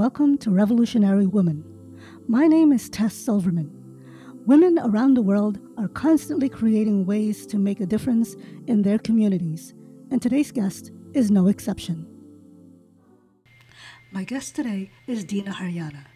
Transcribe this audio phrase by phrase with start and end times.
[0.00, 1.62] welcome to Revolutionary Woman.
[2.26, 3.70] My name is Tess Silverman.
[4.46, 8.34] Women around the world are constantly creating ways to make a difference
[8.66, 9.74] in their communities,
[10.10, 12.06] and today's guest is no exception.
[14.10, 16.06] My guest today is Diena Haryana.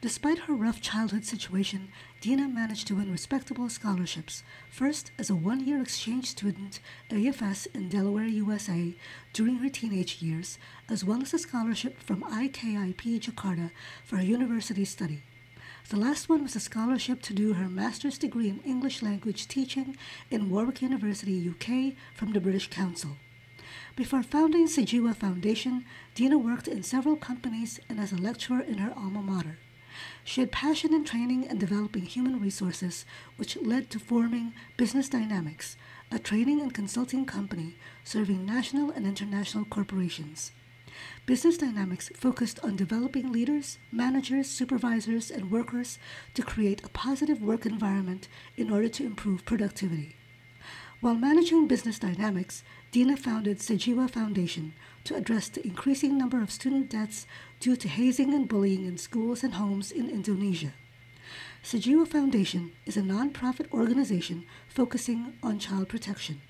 [0.00, 1.90] Despite her rough childhood situation,
[2.26, 7.88] Diena managed to win respectable scholarships, first as a one year exchange student, AFS, in
[7.88, 8.96] Delaware, USA,
[9.32, 10.58] during her teenage years,
[10.90, 13.70] as well as a scholarship from IKIP Jakarta
[14.04, 15.22] for her university study.
[15.88, 19.96] The last one was a scholarship to do her master's degree in English language teaching
[20.28, 23.18] in Warwick University, UK, from the British Council.
[23.94, 25.84] Before founding Sejiwa Foundation,
[26.16, 29.58] Diena worked in several companies and as a lecturer in her alma mater.
[30.24, 33.04] She had passion in training and developing human resources,
[33.36, 35.76] which led to forming Business Dynamics,
[36.10, 40.52] a training and consulting company serving national and international corporations.
[41.26, 45.98] Business Dynamics focused on developing leaders, managers, supervisors, and workers
[46.34, 50.16] to create a positive work environment in order to improve productivity.
[51.00, 54.72] While managing Business Dynamics, Diena founded Sejiwa Foundation
[55.04, 57.26] to address the increasing number of student deaths
[57.60, 60.72] due to hazing and bullying in schools and homes in Indonesia.
[61.62, 66.40] Sejiwa Foundation is a nonprofit organization focusing on child protection.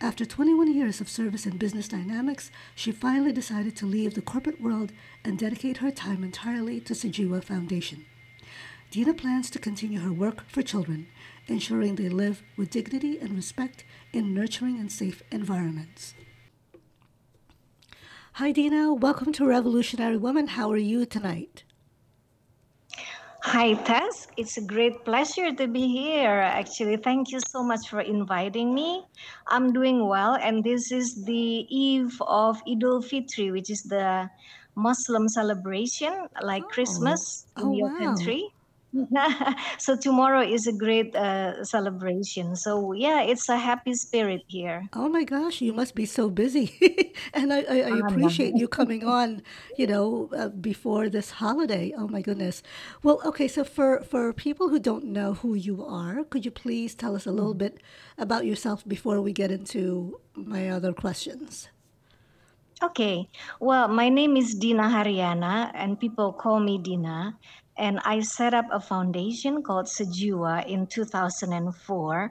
[0.00, 4.60] After 21 years of service in business dynamics, she finally decided to leave the corporate
[4.60, 4.92] world
[5.24, 8.04] and dedicate her time entirely to Sejiwa Foundation.
[8.90, 11.06] Diena plans to continue her work for children
[11.48, 16.14] ensuring they live with dignity and respect in nurturing and safe environments.
[18.36, 18.92] Hi, Diena.
[18.92, 20.46] Welcome to Revolutionary Woman.
[20.46, 21.64] How are you tonight?
[23.40, 24.28] Hi, Tess.
[24.36, 26.40] It's a great pleasure to be here.
[26.44, 29.06] Actually, thank you so much for inviting me.
[29.48, 34.28] I'm doing well, and this is the eve of Eid Idul Fitri, which is the
[34.74, 36.68] Muslim celebration, like oh.
[36.68, 37.98] Christmas in oh, your wow.
[38.04, 38.52] country.
[39.78, 42.56] so tomorrow is a great uh, celebration.
[42.56, 44.88] So yeah, it's a happy spirit here.
[44.92, 49.04] Oh my gosh, you must be so busy, and I, I, I appreciate you coming
[49.04, 49.42] on.
[49.76, 51.92] You know, uh, before this holiday.
[51.96, 52.62] Oh my goodness.
[53.02, 53.48] Well, okay.
[53.48, 57.26] So for for people who don't know who you are, could you please tell us
[57.26, 57.58] a little mm.
[57.58, 57.82] bit
[58.18, 61.68] about yourself before we get into my other questions?
[62.82, 63.28] Okay.
[63.58, 67.38] Well, my name is Diena Haryana, and people call me Diena
[67.78, 72.30] and I set up a foundation called Sejiwa in 2004,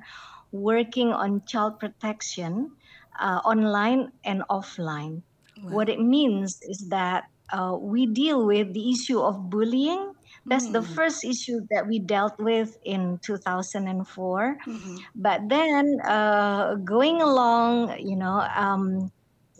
[0.51, 2.71] working on child protection
[3.19, 5.21] uh, online and offline.
[5.63, 5.71] Wow.
[5.71, 10.13] What it means is that uh, we deal with the issue of bullying.
[10.47, 14.57] That's the first issue that we dealt with in 2004.
[14.67, 14.97] Mm-hmm.
[15.15, 19.11] But then, uh, going along, you know, um,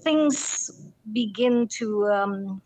[0.02, 0.70] things
[1.12, 2.62] begin to um,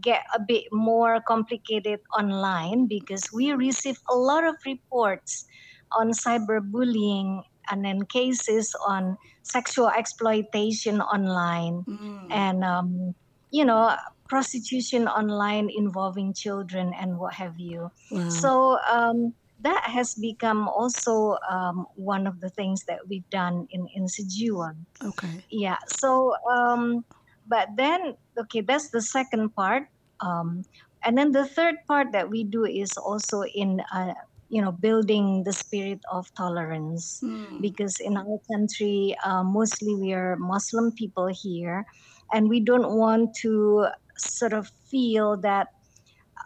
[0.00, 5.46] get a bit more complicated online because we receive a lot of reports
[5.92, 12.26] on cyberbullying and then cases on sexual exploitation online mm.
[12.30, 13.14] and um,
[13.50, 13.94] you know
[14.28, 18.28] prostitution online involving children and what have you wow.
[18.28, 23.88] so um, that has become also um, one of the things that we've done in
[23.94, 24.76] in Sejiwa.
[25.02, 25.42] Okay.
[25.50, 25.78] Yeah.
[25.86, 27.04] So um,
[27.48, 29.88] but then okay that's the second part
[30.20, 30.62] um,
[31.04, 34.14] and then the third part that we do is also in uh,
[34.48, 37.60] you know building the spirit of tolerance mm.
[37.60, 41.84] because in our country uh, mostly we are muslim people here
[42.32, 43.86] and we don't want to
[44.16, 45.68] sort of feel that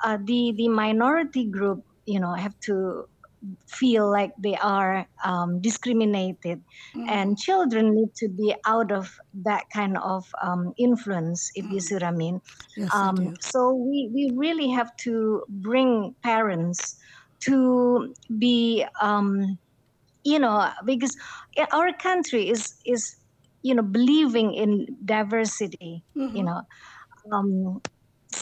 [0.04, 3.06] uh, the the minority group you know have to
[3.66, 6.62] feel like they are um, discriminated
[6.94, 7.08] mm.
[7.08, 11.72] and children need to be out of that kind of um, influence if mm.
[11.72, 12.40] you see what i mean
[12.76, 16.96] yes, um, so we, we really have to bring parents
[17.40, 19.58] to be um,
[20.24, 21.16] you know because
[21.72, 23.16] our country is is
[23.62, 26.36] you know believing in diversity mm-hmm.
[26.36, 26.62] you know
[27.32, 27.80] um,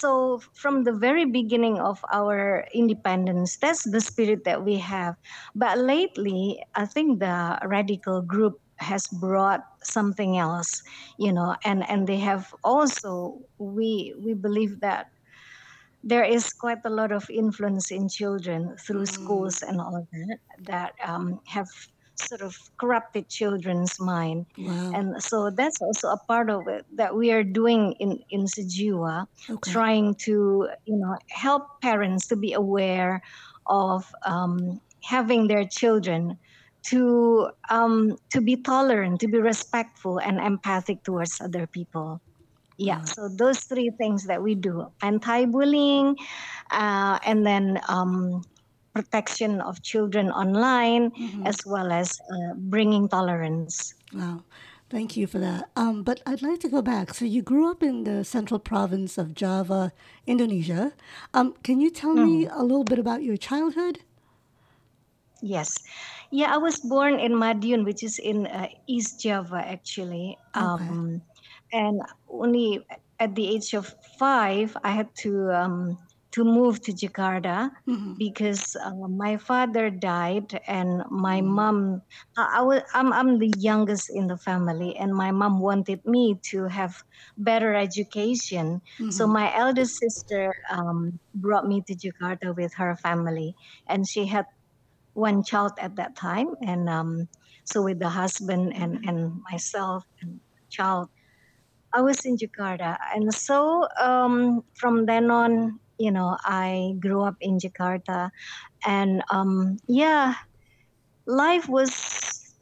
[0.00, 5.14] so from the very beginning of our independence that's the spirit that we have
[5.54, 10.82] but lately i think the radical group has brought something else
[11.18, 15.12] you know and and they have also we we believe that
[16.02, 19.12] there is quite a lot of influence in children through mm.
[19.12, 21.68] schools and all of that that um, have
[22.28, 24.46] sort of corrupted children's mind.
[24.58, 24.92] Wow.
[24.94, 29.26] And so that's also a part of it that we are doing in, in Sejiwa,
[29.48, 29.72] okay.
[29.72, 33.22] trying to, you know, help parents to be aware
[33.66, 36.38] of um, having their children
[36.82, 42.20] to um, to be tolerant, to be respectful and empathic towards other people.
[42.80, 46.16] yeah so those three things that we do anti-bullying
[46.72, 48.42] uh, and then um,
[48.94, 51.12] protection of children online
[51.46, 54.42] as well as uh, bringing tolerance Wow.
[54.88, 55.70] Thank you for that.
[55.76, 57.14] Um, but I'd like to go back.
[57.14, 59.92] So you grew up in the central province of Java,
[60.26, 60.92] Indonesia.
[61.32, 64.00] Um, can you tell me a little bit about your childhood?
[65.42, 65.78] Yes.
[66.32, 70.36] Yeah, I was born in Madiun, which is in uh, East Java, actually.
[70.56, 70.84] Okay.
[70.84, 71.22] Um,
[71.72, 72.84] and only
[73.20, 75.98] at the age of five, I had to um,
[76.32, 77.70] to move to Jakarta
[78.18, 82.02] because uh, my father died and my mom.
[82.36, 86.36] I, I was I'm I'm the youngest in the family, and my mom wanted me
[86.50, 86.94] to have
[87.36, 88.80] better education.
[89.10, 93.54] So my eldest sister um, brought me to Jakarta with her family,
[93.88, 94.44] and she had
[95.14, 97.28] one child at that time and um,
[97.64, 100.40] so with the husband and, and myself and
[100.70, 101.08] child
[101.92, 107.36] i was in jakarta and so um, from then on you know i grew up
[107.42, 108.30] in jakarta
[108.86, 110.34] and um, yeah
[111.26, 111.92] life was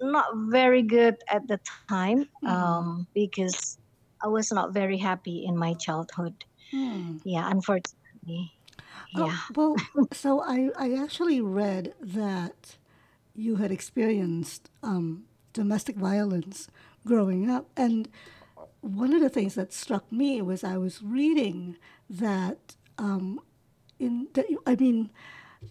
[0.00, 1.58] not very good at the
[1.88, 3.78] time um, because
[4.22, 6.34] i was not very happy in my childhood
[6.70, 7.18] Hmm.
[7.24, 8.52] yeah unfortunately
[9.14, 9.82] Oh, yeah well,
[10.12, 12.76] so I, I actually read that
[13.34, 16.68] you had experienced um, domestic violence
[17.06, 17.68] growing up.
[17.76, 18.08] And
[18.82, 21.76] one of the things that struck me was I was reading
[22.10, 23.40] that um,
[23.98, 25.10] in that you- I mean,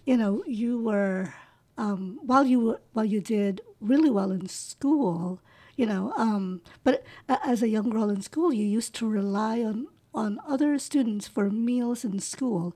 [0.05, 1.33] you know, you were
[1.77, 5.39] um, while you were, while you did really well in school,
[5.75, 9.87] you know, um, but as a young girl in school, you used to rely on
[10.13, 12.75] on other students for meals in school.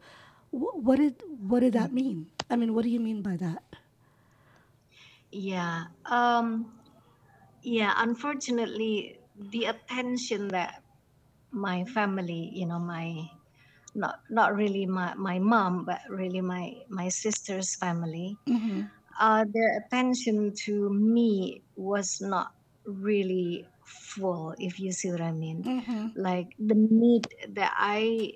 [0.51, 2.27] Wh- What did what did that mean?
[2.49, 3.63] I mean, what do you mean by that?
[5.31, 6.71] yeah um,
[7.63, 10.81] yeah unfortunately the attention that
[11.51, 13.25] my family you know my
[13.95, 18.81] not not really my, my mom but really my my sister's family Mm-hmm.
[19.19, 22.51] uh, their attention to me was not
[22.85, 26.07] really full if you see what i mean Mm-hmm.
[26.15, 28.31] like the need that i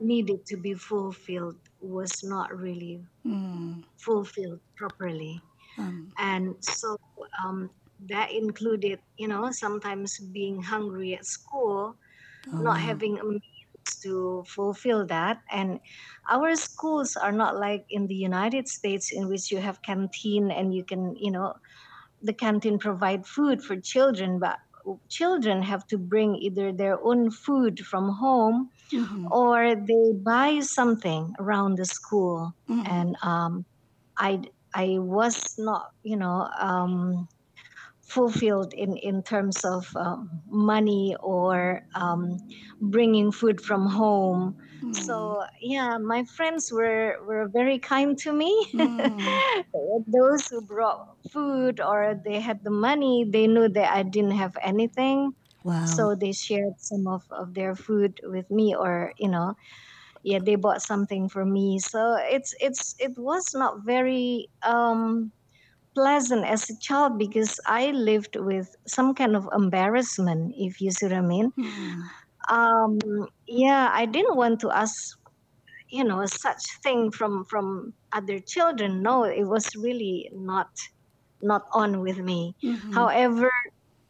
[0.00, 3.84] needed to be fulfilled was not really Mm.
[3.96, 5.42] fulfilled properly
[5.78, 6.96] Um, and so
[7.44, 7.70] um,
[8.08, 11.96] that included you know sometimes being hungry at school
[12.52, 13.24] oh not having a
[14.02, 15.80] to fulfill that and
[16.30, 20.74] our schools are not like in the united states in which you have canteen and
[20.74, 21.52] you can you know
[22.22, 24.58] the canteen provide food for children but
[25.08, 29.28] children have to bring either their own food from home Mm-hmm.
[29.30, 32.84] or they buy something around the school Mm-hmm.
[32.84, 33.64] and um,
[34.18, 34.40] i
[34.74, 37.28] i was not you know um,
[38.08, 42.38] fulfilled in in terms of um, money or um,
[42.80, 44.92] bringing food from home Mm.
[44.92, 49.42] so yeah my friends were were very kind to me Mm.
[50.06, 51.00] those who brought
[51.32, 55.32] food or they had the money they knew that i didn't have anything
[55.64, 55.84] Wow.
[55.84, 59.54] so they shared some of, of their food with me or you know
[60.22, 65.32] yeah they bought something for me so it's it's it was not very um
[65.98, 71.06] pleasant as a child because i lived with some kind of embarrassment if you see
[71.06, 72.10] what i mean Mm.
[72.50, 72.98] um
[73.46, 74.94] yeah i didn't want to ask
[75.90, 80.68] you know such thing from from other children no it was really not
[81.42, 83.08] not on with me Mhm.
[83.08, 83.50] however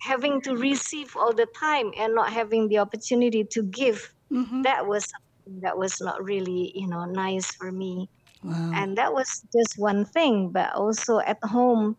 [0.02, 4.64] having to receive all the time and not having the opportunity to give Mhm.
[4.64, 8.09] that was something that was not really you know nice for me
[8.42, 8.75] Wow.
[8.75, 11.97] and that was just one thing but also at home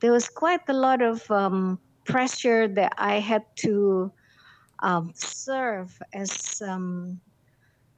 [0.00, 4.10] there was quite a lot of um, pressure that i had to
[4.82, 7.20] um, serve as um,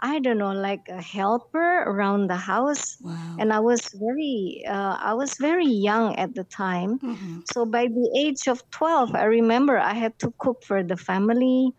[0.03, 3.39] i don't know like a helper around the house Wow.
[3.39, 7.45] and i was very uh, i was very young at the time Mhm.
[7.45, 11.71] so by the age of 12 i remember i had to cook for the family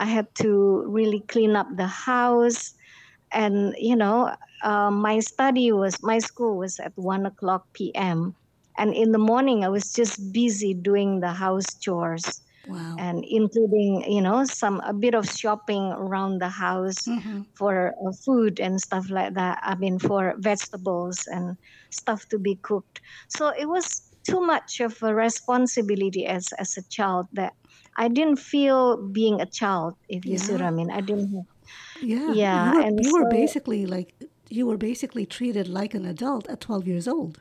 [0.00, 2.74] i had to really clean up the house
[3.32, 8.36] and you know uh, my study was my school was at 1 o'clock pm
[8.78, 13.06] and in the morning i was just busy doing the house chores Wow.
[13.06, 17.46] and including you know some a bit of shopping around the house Mhm.
[17.54, 19.58] for uh, food and stuff like that.
[19.62, 21.56] I mean for vegetables and
[21.90, 23.00] stuff to be cooked.
[23.28, 23.86] So it was
[24.28, 27.54] too much of a responsibility as as a child that
[27.98, 30.90] i didn't feel being a child if you see what i mean.
[30.90, 31.46] I didn't have
[32.02, 32.48] Yeah.
[32.50, 34.14] You yeah were and you were basically like
[34.50, 37.40] you were basically treated like an adult at 12 years old.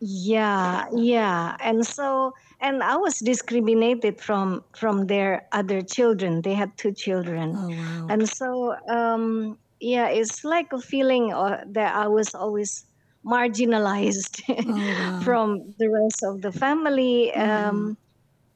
[0.00, 1.56] Yeah, yeah.
[1.60, 6.42] And so and I was discriminated from from their other children.
[6.42, 8.06] They had two children, Oh, wow.
[8.08, 12.84] and so um, yeah, it's like a feeling uh, that I was always
[13.24, 15.20] marginalized Oh, wow.
[15.22, 17.32] from the rest of the family.
[17.34, 17.96] Um,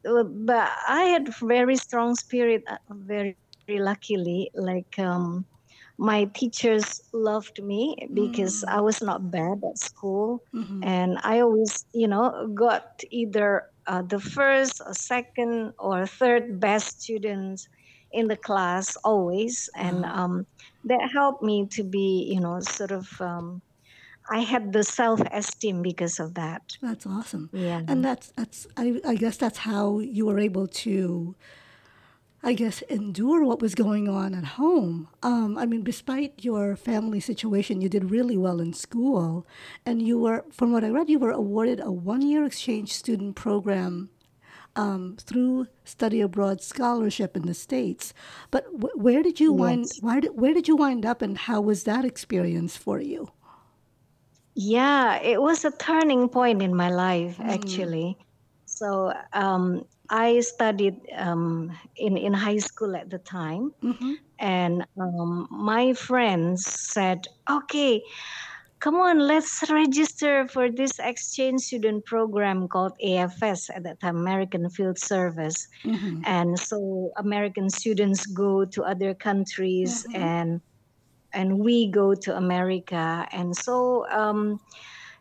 [0.08, 2.62] uh, but I had very strong spirit.
[2.68, 3.36] uh, Very,
[3.66, 5.44] very luckily, like um,
[5.99, 10.85] my teachers loved me because I was not bad at school, Mhm.
[10.85, 17.02] and I always, you know, got either uh, the first, or second, or third best
[17.02, 17.68] students
[18.12, 20.46] in the class always, and um,
[20.85, 23.06] that helped me to be, you know, sort of.
[23.20, 23.62] Um,
[24.28, 26.62] I had the self-esteem because of that.
[26.82, 27.49] That's awesome.
[27.52, 27.82] Yeah.
[27.87, 31.37] And that's that's I, I guess that's how you were able to
[32.46, 35.08] I guess endure what was going on at home.
[35.20, 39.44] Um, I mean, despite your family situation, you did really well in school,
[39.84, 44.10] and you were, from what I read, you were awarded a one-year exchange student program
[44.76, 48.14] um, through study abroad scholarship in the states.
[48.52, 49.86] But wh- where did you wind?
[49.90, 49.98] Yes.
[50.00, 53.32] Why did, where did you wind up, and how was that experience for you?
[54.54, 58.16] Yeah, it was a turning point in my life actually.
[58.64, 65.48] So um, I studied um, in in high school at the time, hmm and um,
[65.50, 68.02] my friends said, "Okay,
[68.80, 74.68] come on, let's register for this exchange student program called AFS at that time, American
[74.70, 80.14] Field Service." hmm And so American students go to other countries Mhm.
[80.14, 80.60] and
[81.32, 83.26] and we go to America.
[83.32, 84.58] And so, um,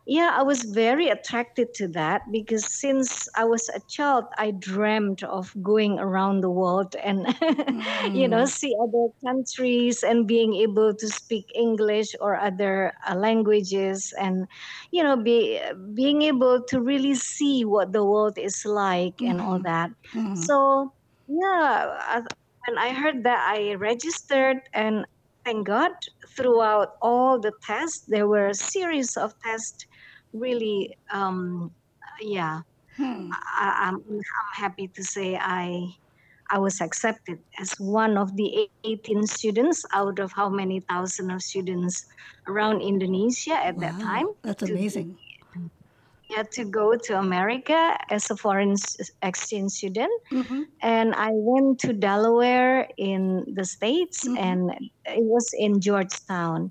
[0.06, 5.24] yeah, I was very attracted to that because since I was a child, I dreamed
[5.24, 7.26] of going around the world and,
[8.14, 8.46] you know, Mm.
[8.46, 14.46] see other countries and being able to speak English or other uh, languages and,
[14.92, 15.60] you know, be
[15.94, 19.64] being able to really see what the world is like and all Mhm.
[19.64, 19.90] that.
[20.14, 20.46] Mhm.
[20.46, 20.90] So,
[21.26, 22.22] yeah, I-
[22.68, 25.06] when I heard that, I registered and
[25.44, 25.92] thank God
[26.36, 29.86] throughout all the tests, there were a series of tests.
[30.38, 31.74] Really, um,
[32.20, 32.60] yeah,
[32.96, 33.28] Hmm.
[33.30, 34.20] I, I'm, I'm
[34.54, 35.84] happy to say I
[36.50, 41.42] I was accepted as one of the 18 students out of how many thousand of
[41.42, 42.04] students
[42.48, 45.18] around Indonesia at that time that's amazing.
[46.30, 48.74] Yeah, to go to America as a foreign
[49.22, 54.36] exchange student hmm and I went to Delaware in the States, Mhm.
[54.36, 54.70] and
[55.06, 56.70] it was in Georgetown.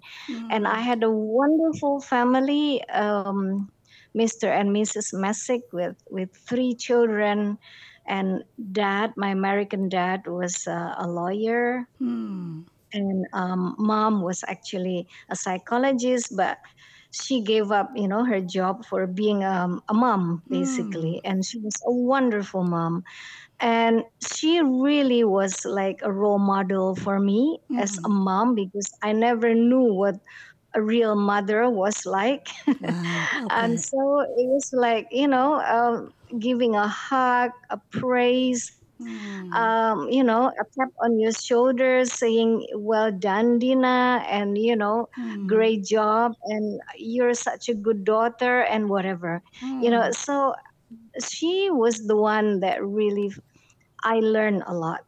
[0.49, 0.81] And I Mm.
[0.81, 3.69] had a wonderful family, um,
[4.13, 4.47] Mr.
[4.49, 5.09] and Mrs.
[5.13, 7.57] Messick, with, with three children.
[8.07, 12.67] And dad, my American dad, was uh, a lawyer, Hmm.
[12.93, 16.57] and um, mom was actually a psychologist, but
[17.23, 20.95] she gave up, you know, her job for being um, a mom, Hmm.
[20.99, 21.21] basically.
[21.23, 23.03] And she was a wonderful mom
[23.59, 28.11] and she really was like a role model for me as a Mhm.
[28.11, 30.15] mom because I never knew what
[30.75, 32.47] a real mother was like.
[32.79, 33.27] Wow.
[33.49, 39.55] and so it was like, you know, um, giving a hug, a praise, Hmm.
[39.55, 45.07] um, you know, a tap on your shoulder saying, Well done, Diena, and, you know,
[45.15, 45.47] Hmm.
[45.47, 49.41] great job, and you're such a good daughter, and whatever.
[49.79, 50.13] You know, Hmm.
[50.13, 50.53] so
[51.19, 53.31] she was the one that really
[54.03, 55.05] I learned a lot.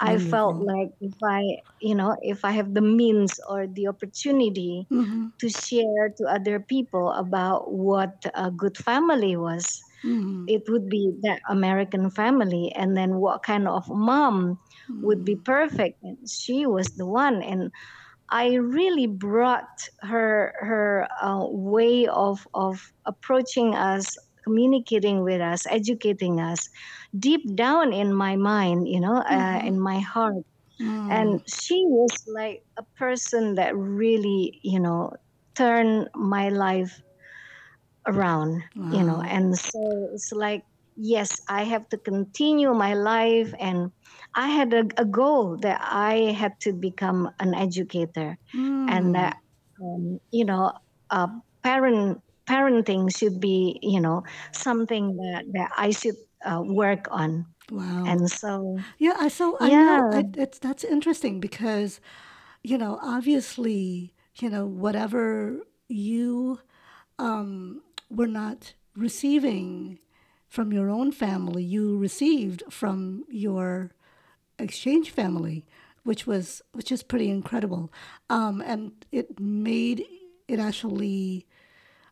[0.00, 1.42] I felt like if I,
[1.80, 6.60] you know, if I have the means or the opportunity hmm to share to other
[6.60, 12.72] people about what a good family was, hmm it would be that American family.
[12.74, 14.58] And then what kind of mom
[15.00, 15.44] would be Hmm.
[15.44, 15.98] perfect.
[16.02, 17.42] And she was the one.
[17.42, 17.70] And
[18.30, 19.68] I really brought
[20.02, 26.68] her her uh, way of of approaching us, communicating with us, educating us,
[27.18, 30.44] deep down in my mind, you know, uh, hmm in my heart.
[30.80, 31.10] Hmm.
[31.10, 35.12] And she was like a person that really, you know,
[35.56, 37.00] turned my life
[38.06, 39.20] around, you know.
[39.22, 40.62] And so it's like,
[40.96, 43.90] yes, I have to continue my life, and
[44.34, 48.38] I had a, a goal that I had to become an educator
[48.88, 49.16] and Hmm.
[49.16, 49.36] that
[49.82, 50.72] um, you know
[51.10, 51.28] uh,
[51.62, 54.22] parent parenting should be you know
[54.52, 58.06] something that, that i should uh, work on Wow.
[58.06, 59.14] and so Yeah.
[59.18, 62.00] I so I yeah know it, it's that's interesting because
[62.62, 66.60] you know obviously you know whatever you
[67.18, 69.98] um were not receiving
[70.48, 73.92] from your own family, you received from your
[74.58, 75.66] exchange family,
[76.04, 77.92] which was which is pretty incredible,
[78.30, 80.04] um, and it made
[80.48, 81.46] it actually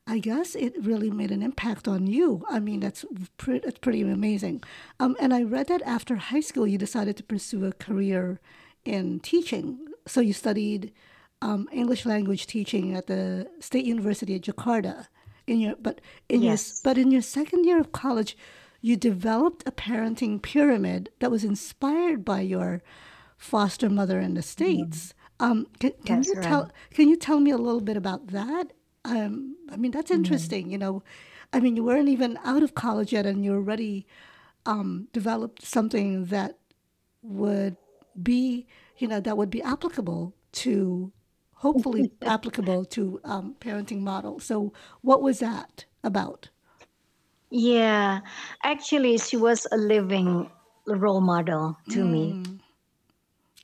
[0.06, 2.44] I guess it really made an impact on you.
[2.48, 3.06] I mean, that's
[3.38, 4.62] pretty, that's pretty amazing.
[5.00, 8.38] Um, and I read that after high school, you decided to pursue a career
[8.84, 9.78] in teaching.
[10.06, 10.92] So you studied
[11.40, 15.06] um, English language teaching at the State University of Jakarta.
[15.46, 16.80] In your but in Yes.
[16.82, 18.36] your but in your second year of college,
[18.80, 22.82] you developed a parenting pyramid that was inspired by your
[23.36, 25.12] foster mother in the states.
[25.40, 26.42] Um, can, can you right.
[26.42, 28.72] tell can you tell me a little bit about that?
[29.04, 30.70] Um, I mean, that's interesting.
[30.70, 31.02] You know,
[31.52, 34.06] I mean, you weren't even out of college yet, and you already
[34.64, 36.58] um, developed something that
[37.22, 37.76] would
[38.22, 41.12] be, you know, that would be applicable to,
[41.56, 44.44] hopefully applicable to um, parenting models.
[44.44, 46.50] So, what was that about?
[47.50, 48.20] Yeah,
[48.62, 50.50] actually, she was a living
[50.86, 52.38] role model to me.
[52.38, 52.60] Mm,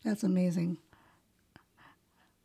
[0.04, 0.78] that's amazing.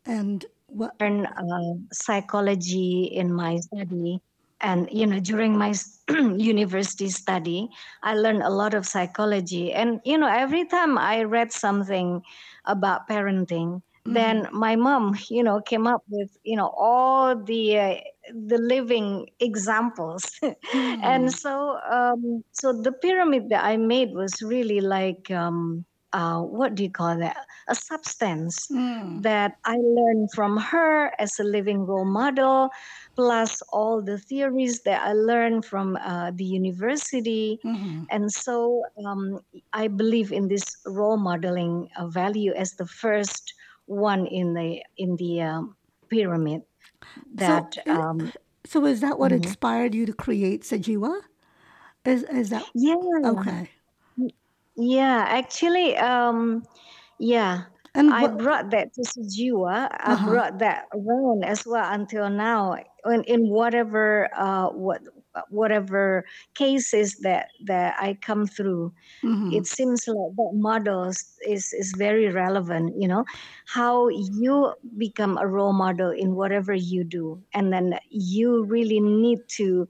[0.04, 0.94] And what?
[1.00, 4.20] And uh, psychology in my study,
[4.60, 5.74] and you know, during my
[6.08, 7.68] university study,
[8.02, 9.72] I learned a lot of psychology.
[9.72, 12.22] And you know, every time I read something
[12.64, 17.94] about parenting, Then my mom, you know, came up with you know all the uh,
[18.32, 20.38] the living examples
[21.02, 26.40] and mm, so um, so the pyramid that I made was really like um, uh,
[26.40, 27.36] what do you call that?
[27.68, 32.70] A substance mm, that I learned from her as a living role model,
[33.16, 37.60] plus all the theories that I learned from uh, the university.
[37.64, 38.06] mhm.
[38.10, 39.40] And so um,
[39.72, 43.54] I believe in this role modeling uh, value as the first
[43.86, 45.76] one in the in the um,
[46.10, 46.62] pyramid
[47.36, 48.32] that i- um,
[48.66, 49.32] so is that what mhm.
[49.32, 51.20] inspired you to create Sejiwa?
[52.04, 53.70] Is is that yeah okay?
[54.76, 56.62] Yeah, actually, um,
[57.18, 57.64] yeah,
[57.94, 59.88] And I brought that to Sejiwa.
[60.00, 60.26] I Uh huh.
[60.26, 62.76] brought that around as well until now.
[63.06, 65.02] In, in whatever uh, what
[65.48, 66.24] whatever
[66.54, 68.92] cases that that I come through,
[69.24, 69.50] Mm-hmm.
[69.50, 72.94] it seems like that model is, is very relevant.
[72.98, 73.24] You know,
[73.66, 79.40] how you become a role model in whatever you do, and then you really need
[79.56, 79.88] to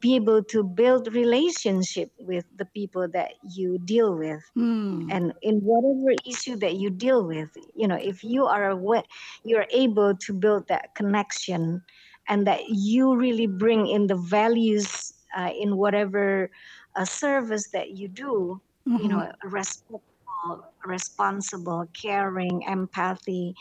[0.00, 5.10] be able to build relationship with the people that you deal with Mm.
[5.10, 9.02] and in whatever issue that you deal with you know if you are aware
[9.44, 11.82] you're able to build that connection
[12.28, 16.50] and that you really bring in the values uh, in whatever
[16.96, 18.60] uh, service that you do
[18.96, 19.20] you Mm-hmm.
[19.20, 23.54] know respectful responsible caring empathy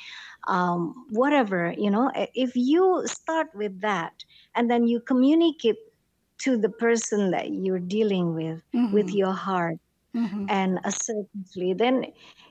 [0.48, 4.24] um, whatever you know if you start with that
[4.56, 5.78] and then you communicate
[6.40, 9.16] to the person that you're dealing with with Mm-hmm.
[9.16, 9.78] your heart
[10.16, 10.46] Mm-hmm.
[10.48, 12.06] and assertively then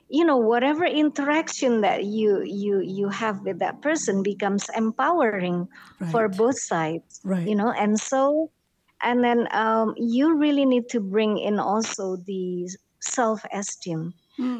[0.09, 5.67] you know whatever interaction that you you you have with that person becomes empowering
[6.11, 7.45] for both sides Right.
[7.45, 8.51] you know and so
[9.01, 12.67] and then um, you really need to bring in also the
[13.01, 14.13] self-esteem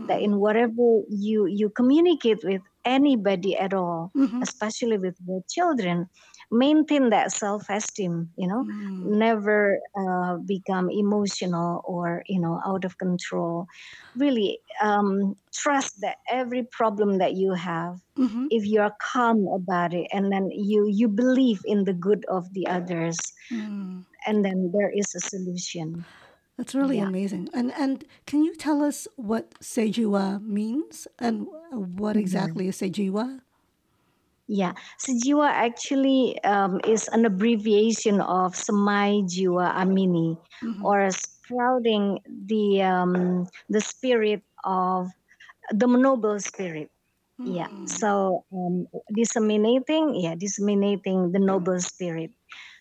[0.08, 0.24] that Mm.
[0.24, 4.42] in whatever you you communicate with anybody at all Mm-hmm.
[4.42, 6.08] especially with your children
[6.52, 9.18] maintain that self-esteem you know Mm.
[9.18, 13.66] never uh, become emotional or you know out of control
[14.16, 18.48] really um, trust that every problem that you have Mm-hmm.
[18.50, 22.68] if you're calm about it and then you you believe in the good of the
[22.68, 23.18] others
[23.52, 24.06] Mm.
[24.26, 26.06] and then there is a solution
[26.58, 27.50] That's really yeah amazing.
[27.54, 32.18] And and can you tell us what Sejiwa means and what Mhm.
[32.18, 33.42] exactly is Sejiwa?
[34.48, 40.84] Yeah, Sejiwa actually um, is an abbreviation of Semai Jiwa Amini, Mm-hmm.
[40.84, 45.08] or sprouting the um, the spirit of
[45.72, 46.90] the noble spirit.
[47.44, 47.88] Yeah, Mm.
[47.88, 52.32] so um, disseminating, yeah, disseminating the noble spirit.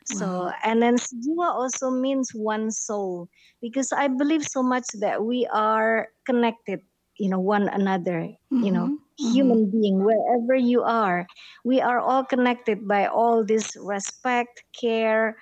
[0.04, 0.52] So, Wow.
[0.64, 3.28] and then Jiwa also means one soul
[3.60, 6.80] because I believe so much that we are connected,
[7.18, 8.28] you know, one another,
[8.60, 8.94] you know, Mm-hmm.
[8.94, 9.03] Mm-hmm.
[9.18, 11.26] Human being, wherever you are,
[11.64, 15.36] we are all connected by all this respect, care,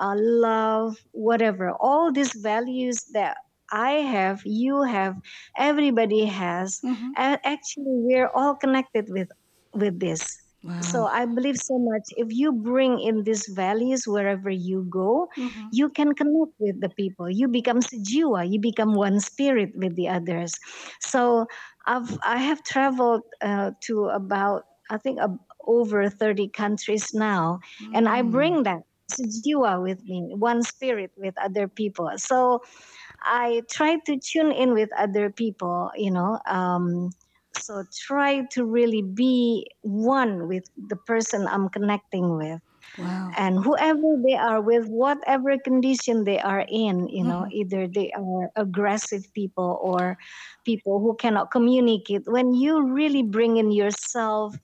[0.00, 3.36] uh, love, whatever, all these values that
[3.72, 5.16] I have, you have,
[5.56, 6.80] everybody has.
[6.84, 7.10] Mm-hmm.
[7.16, 9.28] And actually, we're all connected with
[9.74, 10.38] with this.
[10.80, 12.02] So i believe so much.
[12.16, 15.66] If you bring in these values wherever you go Mm-hmm.
[15.72, 17.28] you can connect with the people.
[17.30, 20.54] You become jiwa you become one spirit with the others.
[21.00, 21.46] So
[21.86, 25.28] i've i have traveled uh, to about i think uh,
[25.66, 27.58] over 30 countries now
[27.94, 28.30] and i Mm.
[28.30, 28.82] bring that
[29.46, 32.60] jiwa with me one spirit with other people so
[33.22, 36.38] I try to tune in with other people, you know.
[36.46, 37.10] Um,
[37.56, 42.60] so try to really be one with the person I'm connecting with.
[42.96, 43.38] Wow.
[43.38, 47.52] and whoever they are with whatever condition they are in you know Mhm.
[47.52, 50.16] either they are aggressive people or
[50.64, 54.54] people who cannot communicate when you really bring in yourself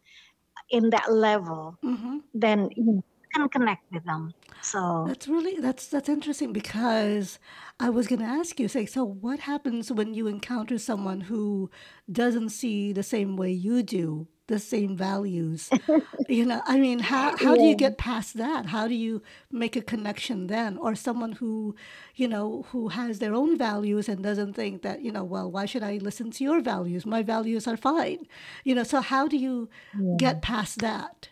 [0.71, 3.03] in that level hmm then you
[3.35, 7.40] can connect with them so That's really that's that's interesting because
[7.81, 11.71] I was going to ask you, say, so what happens when you encounter someone who
[12.11, 15.72] doesn't see the same way you do, the same values?
[16.28, 18.66] You know, I mean, how how do you get past that?
[18.66, 20.76] How do you make a connection then?
[20.78, 21.74] Or someone who,
[22.14, 25.66] you know, who has their own values and doesn't think that, you know, well, why
[25.66, 27.05] should I listen to your values?
[27.07, 28.26] My values are fine.
[28.64, 31.28] You know, so how do you yeah get past that?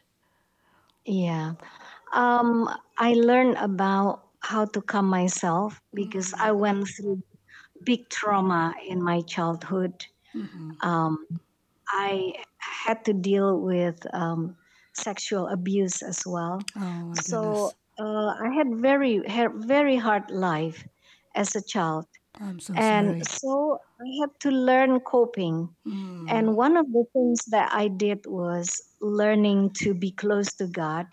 [1.05, 1.53] yeah
[2.13, 2.69] um
[2.99, 7.23] i learned about how to calm myself because i went through
[7.85, 9.93] big trauma in my childhood
[10.35, 10.71] Mm-hmm.
[10.81, 11.27] um
[11.93, 14.57] I had to deal with um,
[14.95, 16.61] sexual abuse as well.
[16.77, 20.87] Oh my So uh, I had very had very hard life
[21.35, 22.07] as a child,
[22.41, 23.41] I'm so and sorry.
[23.41, 25.69] so I had to learn coping.
[25.87, 26.27] Mm.
[26.29, 31.07] And one of the things that I did was learning to be close to God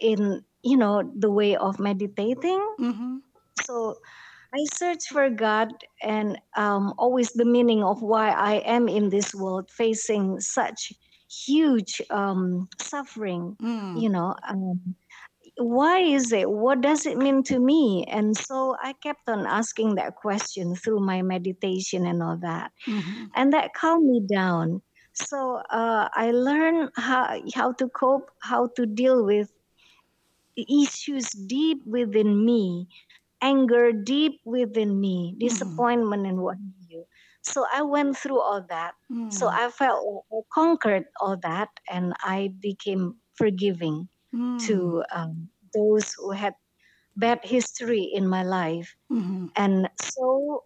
[0.00, 2.62] in you know the way of meditating.
[2.80, 3.16] Mm-hmm.
[3.62, 3.96] So
[4.54, 5.68] I search for God
[6.02, 10.92] and um, always the meaning of why I am in this world facing such
[11.30, 13.56] huge um, suffering.
[13.62, 14.00] Mm.
[14.00, 14.94] You know, um,
[15.58, 16.48] why is it?
[16.48, 18.06] What does it mean to me?
[18.08, 22.72] And so I kept on asking that question through my meditation and all that.
[22.86, 23.24] Mm-hmm.
[23.34, 24.80] And that calmed me down.
[25.12, 29.52] So uh, I learned how, how to cope, how to deal with
[30.56, 32.88] issues deep within me
[33.42, 35.78] anger deep within me, Mm-hmm.
[35.78, 37.04] disappointment, and what have you.
[37.42, 38.94] So I went through all that.
[39.28, 39.52] So Mm.
[39.52, 44.68] I felt I conquered all that, and I became forgiving Mm.
[44.68, 46.54] to um, those who had
[47.16, 48.94] bad history in my life.
[49.12, 49.46] Mm-hmm.
[49.56, 50.64] And so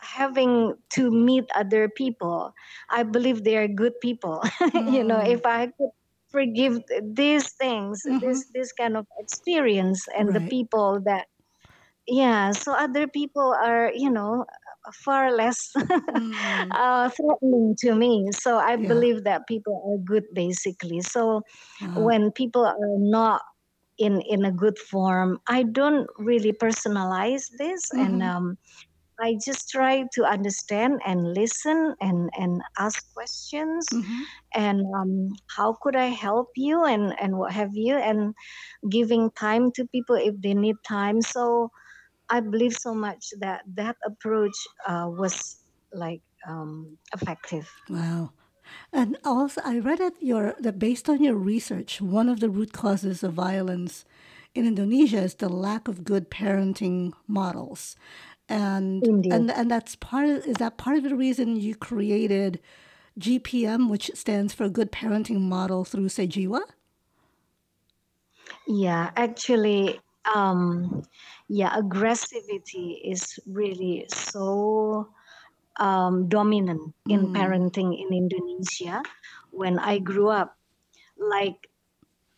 [0.00, 2.52] having to meet other people,
[2.90, 4.42] I believe they are good people.
[4.86, 5.26] you know, Mm.
[5.26, 5.90] if I could
[6.30, 8.20] forgive these things, Mm-hmm.
[8.20, 11.26] this this kind of experience, and the people that
[12.08, 14.44] yeah so other people are you know
[15.04, 15.72] far less
[16.12, 16.76] Mm.
[16.76, 18.92] uh, threatening to me so i Yeah.
[18.92, 21.42] believe that people are good basically so
[21.80, 21.96] Wow.
[21.96, 23.42] when people are not
[23.98, 28.22] in in a good form i don't really personalize this and Mm-hmm.
[28.22, 28.56] um,
[29.20, 34.22] i just try to understand and listen and and ask questions Mm-hmm.
[34.54, 38.34] and um, how could i help you and and what have you and
[38.90, 41.70] giving time to people if they need time so
[42.30, 45.58] I believe so much that that approach uh, was
[45.92, 47.70] like um, effective.
[47.88, 48.32] Wow.
[48.92, 52.72] And also, I read that your that based on your research, one of the root
[52.72, 54.04] causes of violence
[54.54, 57.96] in Indonesia is the lack of good parenting models,
[58.48, 59.32] and Indeed.
[59.32, 62.60] and and that's part of, is that part of the reason you created
[63.18, 66.60] GPM, which stands for Good Parenting Model through Sejiwa.
[68.66, 70.00] Yeah, actually,
[70.34, 71.02] um,
[71.48, 75.08] yeah, aggressivity is really so
[75.78, 79.02] um, dominant in Mm, parenting in Indonesia.
[79.50, 80.56] When I grew up,
[81.18, 81.68] like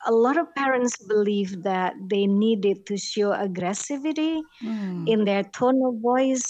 [0.06, 5.80] a lot of parents believe that they needed to show aggressivity mm, in their tone
[5.86, 6.44] of voice,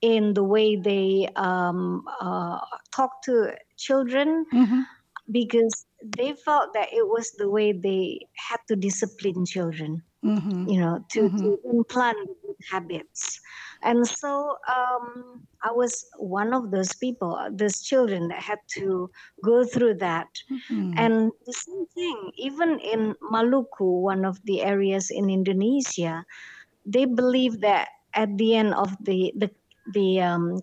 [0.00, 2.58] in the way they um, uh,
[2.94, 4.82] talk to children, mm-hmm,
[5.30, 10.80] because they felt that it was the way they had to discipline children, mm-hmm, you
[10.80, 13.40] know, to, mm-hmm, to implant good habits.
[13.82, 19.10] And so um, I was one of those people, those children that had to
[19.42, 20.28] go through that.
[20.50, 26.24] mm-hmm, And the same thing, even in Maluku, one of the areas in Indonesia,
[26.86, 29.50] they believe that at the end of the the
[29.92, 30.60] the um,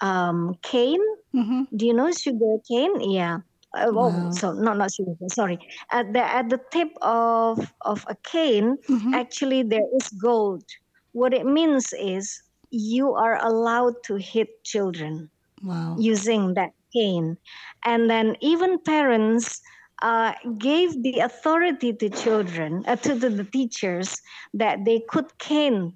[0.00, 1.02] um, cane,
[1.34, 1.62] mm-hmm.
[1.76, 3.00] do you know sugar cane?
[3.00, 3.38] Yeah.
[3.76, 5.12] Uh, oh, so not not sugar.
[5.28, 5.58] Sorry.
[5.92, 9.14] At the at the tip of of a cane, Mm-hmm.
[9.14, 10.64] actually there is gold.
[11.12, 15.30] What it means is you are allowed to hit children
[15.62, 16.04] Wow.
[16.10, 17.36] using that cane.
[17.84, 19.60] And then even parents
[20.02, 24.16] uh, gave the authority to children, uh, to the, the teachers,
[24.54, 25.94] that they could cane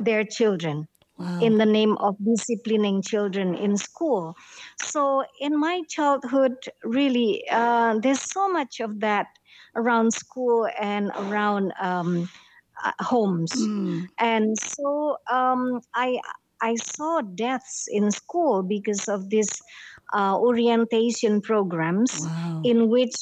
[0.00, 0.88] their children
[1.18, 1.40] Wow.
[1.40, 4.34] in the name of disciplining children in school.
[4.76, 6.54] So in my childhood,
[6.84, 9.26] really, uh, there's so much of that
[9.76, 12.28] around school and around um,
[12.84, 13.52] uh, homes.
[13.54, 16.20] Mm, And so um, I
[16.62, 19.62] I saw deaths in school because of these
[20.14, 22.62] uh, orientation programs wow.
[22.62, 23.14] in which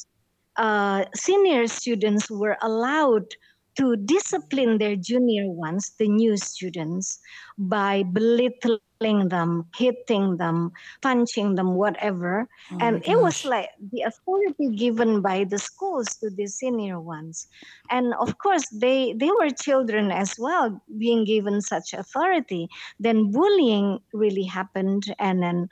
[0.57, 3.35] uh, senior students were allowed
[3.77, 7.21] to discipline their junior ones, the new students,
[7.59, 12.49] by belittling them, hitting them, punching them, whatever.
[12.71, 17.49] Oh and it was like the authority given by the schools to the senior ones.
[17.91, 22.69] And of course, they, they were children as well, being given such authority.
[22.99, 25.69] Then bullying really happened, and then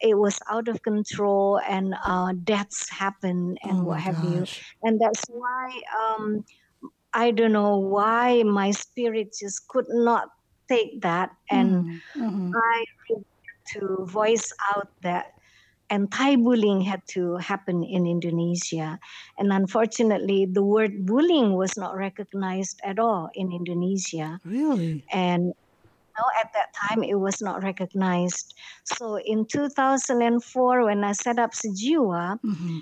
[0.00, 4.46] it was out of control and uh, deaths happened and Oh what have you
[4.82, 6.44] and that's why um,
[7.14, 10.28] i don't know why my spirit just could not
[10.68, 12.52] take that and Mm, mhm.
[12.54, 15.26] i really had to voice out that
[15.90, 18.98] anti-bullying had to happen in indonesia
[19.38, 25.04] and unfortunately the word bullying was not recognized at all in indonesia Really?
[25.12, 25.52] and
[26.18, 28.54] know, at that time it was not recognized.
[28.84, 32.80] So in 2004, when I set up Sejiwa, hmm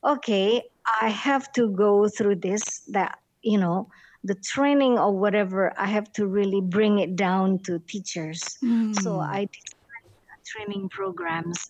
[0.03, 0.63] okay,
[1.01, 3.89] I have to go through this, that, you know,
[4.25, 8.57] the training or whatever, I have to really bring it down to teachers.
[8.91, 9.29] So Mm.
[9.31, 9.65] I did
[10.45, 11.69] training programs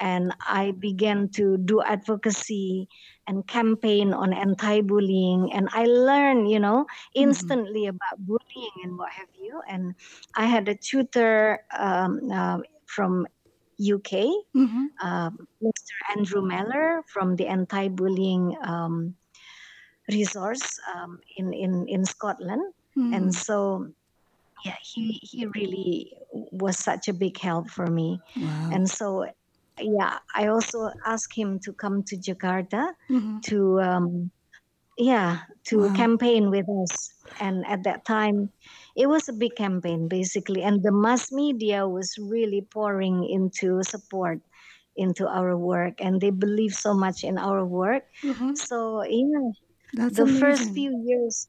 [0.00, 2.88] and I began to do advocacy
[3.26, 9.28] and campaign on anti-bullying and I learned, you know, instantly about bullying and what have
[9.34, 9.60] you.
[9.68, 9.94] And
[10.36, 13.26] I had a tutor um, uh, from
[13.78, 15.94] UK hmm um, Mr.
[16.16, 19.14] Andrew Mellor from the anti-bullying um,
[20.10, 22.62] resource um, in, in, in Scotland.
[23.12, 23.34] And Mm.
[23.34, 23.86] so,
[24.64, 26.12] yeah, he, he really
[26.52, 28.20] was such a big help for me.
[28.36, 28.70] Wow.
[28.70, 29.26] And so,
[29.80, 34.30] yeah, I also asked him to come to Jakarta hmm to, um,
[34.98, 35.38] yeah,
[35.68, 35.94] to Wow.
[35.94, 37.10] campaign with us.
[37.40, 38.50] And at that time,
[38.96, 44.40] it was a big campaign basically, and the mass media was really pouring into support
[44.96, 48.04] into our work, and they believe so much in our work.
[48.22, 49.50] hmm So yeah,
[49.96, 51.48] That's the first few years,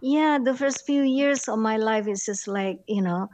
[0.00, 3.28] yeah, the first few years of my life is just like you know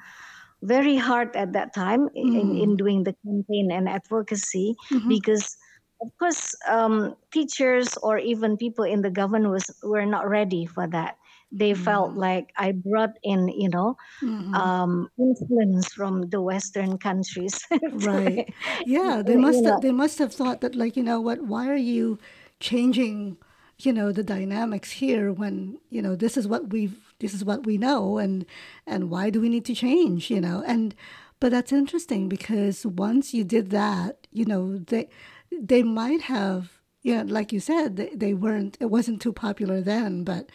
[0.62, 2.79] very hard at that time i- in, in Mm.
[2.79, 5.57] doing the campaign and advocacy hmm because
[6.03, 10.87] of course um, teachers or even people in the government was were not ready for
[10.88, 11.16] that
[11.53, 12.16] they felt Mm.
[12.16, 17.59] like i brought in you know hmm um, influence from the western countries
[17.92, 18.46] Right.
[18.85, 21.77] Yeah, they must have, they must have thought that like, you know what, why are
[21.77, 22.18] you
[22.61, 23.37] changing,
[23.78, 27.66] you know, the dynamics here when, you know, this is what we've this is what
[27.66, 28.44] we know and
[28.87, 30.62] and why do we need to change, you know?
[30.66, 30.94] And
[31.40, 35.08] but that's interesting because once you did that, you know, they
[35.50, 39.80] they might have, you know, like you said, they, they weren't it wasn't too popular
[39.80, 40.50] then, but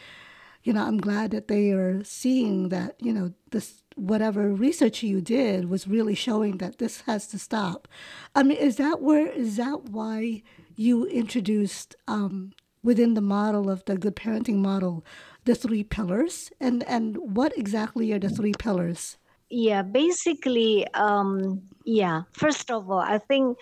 [0.64, 5.22] you know, I'm glad that they are seeing that, you know, this whatever research you
[5.22, 7.88] did was really showing that this has to stop.
[8.36, 10.44] I mean, is that where is that why
[10.76, 12.52] you introduced um,
[12.84, 15.04] within the model of the good parenting model
[15.46, 16.52] the three pillars?
[16.60, 19.18] And and what exactly are the three pillars?
[19.50, 23.58] yeah basically um, yeah first of all i think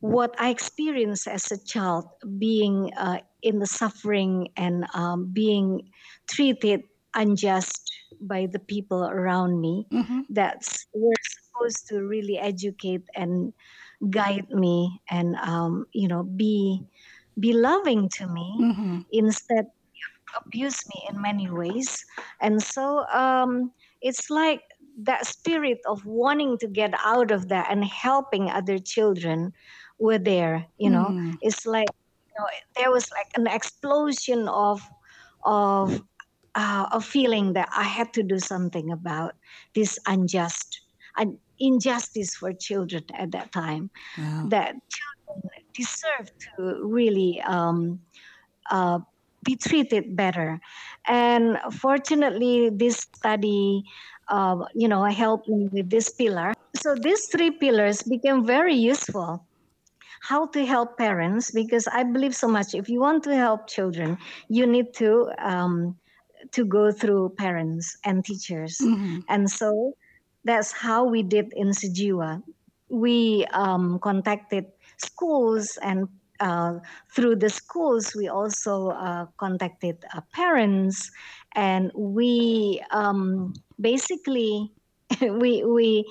[0.00, 2.06] what I experienced as a child,
[2.38, 5.90] being uh, in the suffering and um, being
[6.30, 10.20] treated unjust by the people around me, Mm-hmm.
[10.30, 13.52] that's were supposed to really educate and
[14.10, 16.86] guide me and um, you know be
[17.38, 19.00] be loving to me Mm-hmm.
[19.10, 19.66] instead
[20.46, 22.04] abuse me in many ways
[22.40, 24.60] and so um, it's like
[25.02, 29.52] that spirit of wanting to get out of that and helping other children
[29.98, 31.38] were there you know Mm.
[31.40, 31.88] it's like
[32.26, 32.46] you know
[32.76, 34.80] there was like an explosion of
[35.44, 36.02] of
[36.54, 39.32] uh, a feeling that i had to do something about
[39.74, 40.80] this unjust
[41.16, 44.50] un- injustice for children at that time Wow.
[44.50, 45.17] that children
[45.78, 48.00] deserve to really um,
[48.70, 48.98] uh,
[49.44, 50.60] be treated better.
[51.06, 53.84] And fortunately, this study,
[54.28, 56.52] uh, you know, helped me with this pillar.
[56.76, 59.44] So these three pillars became very useful.
[60.20, 61.50] How to help parents?
[61.52, 62.74] Because I believe so much.
[62.74, 65.96] If you want to help children, you need to um,
[66.52, 68.78] to go through parents and teachers.
[68.82, 69.20] Mm-hmm.
[69.28, 69.94] And so
[70.44, 72.42] that's how we did in Sejiwa.
[72.90, 74.66] We um, contacted
[74.98, 76.08] schools and
[76.40, 76.78] uh,
[77.14, 81.10] through the schools, we also uh, contacted uh, parents,
[81.54, 84.70] and we um, basically
[85.20, 86.04] we we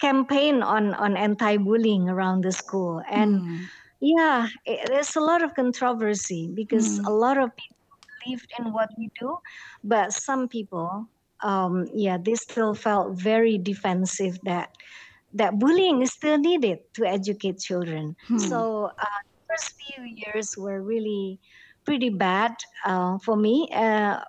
[0.00, 3.68] campaign on on anti-bullying around the school, and Mm.
[4.00, 7.06] yeah, it, there's a lot of controversy because Mm.
[7.06, 7.76] a lot of people
[8.24, 9.38] believed in what we do,
[9.84, 11.06] but some people,
[11.42, 14.70] um, yeah, they still felt very defensive that
[15.32, 18.16] that bullying is still needed to educate children.
[18.28, 18.62] Hmm.
[18.62, 21.40] So uh, the first few years were really
[21.84, 23.68] pretty bad uh, for me.
[23.74, 24.20] Uh,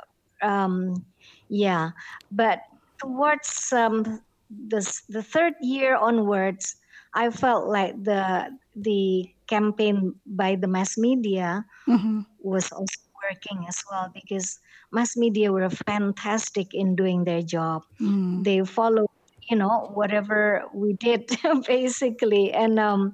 [0.41, 1.05] um,
[1.49, 1.91] yeah,
[2.31, 2.59] but
[3.01, 4.03] towards um,
[4.49, 6.75] the the third year onwards,
[7.13, 12.25] I felt like the the campaign by the mass media Mhm.
[12.39, 14.59] was also working as well because
[14.91, 18.43] mass media were fantastic in doing their job Mm.
[18.45, 19.12] they followed
[19.53, 21.29] you know whatever we did
[21.67, 23.13] basically and um,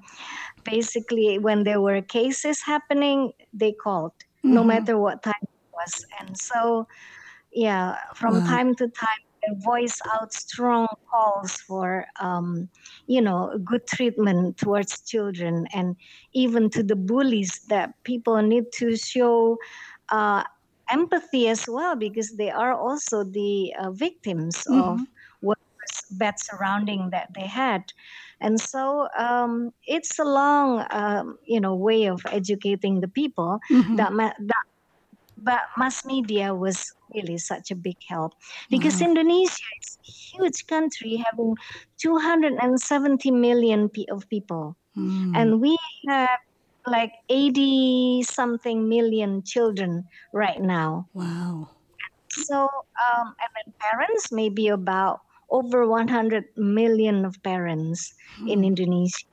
[0.66, 4.14] basically when there were cases happening they called
[4.48, 4.88] no Mhm.
[4.88, 6.86] matter what time it was and so
[7.52, 8.56] yeah from Wow.
[8.56, 12.70] time to time they voice out strong calls for um,
[13.08, 15.96] you know good treatment towards children and
[16.34, 19.58] even to the bullies that people need to show
[20.12, 20.44] uh,
[20.92, 25.08] empathy as well because they are also the uh, victims of Mhm.
[25.18, 25.19] what was
[26.12, 27.84] bad surrounding that they had
[28.42, 33.98] and so um, it's a long um, you know way of educating the people Mhm.
[33.98, 34.64] that, ma- that
[35.38, 38.34] but mass media was really such a big help
[38.70, 39.08] because Wow.
[39.08, 41.56] Indonesia is a huge country having
[42.02, 45.34] 270 million of people Mm.
[45.36, 45.78] and we
[46.10, 46.40] have
[46.88, 51.70] like 80 something million children right now Wow.
[52.32, 55.20] so um, and then parents maybe about
[55.52, 58.14] over 100 million of parents
[58.46, 58.66] in Hmm.
[58.66, 59.26] indonesia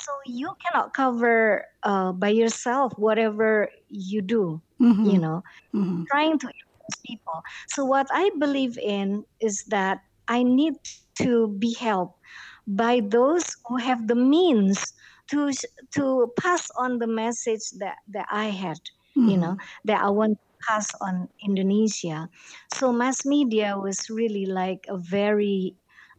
[0.00, 4.62] so you cannot cover uh, by yourself whatever you do
[5.02, 5.20] you Mhm.
[5.20, 6.08] know Mhm.
[6.10, 7.40] trying to influence people.
[7.70, 9.98] So what I believe in is that
[10.28, 10.74] I need
[11.22, 12.18] to be helped
[12.66, 14.82] by those who have the means
[15.30, 15.52] to
[15.94, 18.78] to pass on the message that that I had,
[19.24, 22.28] you know, that I want pass on Indonesia.
[22.74, 25.76] So mass media was really like a very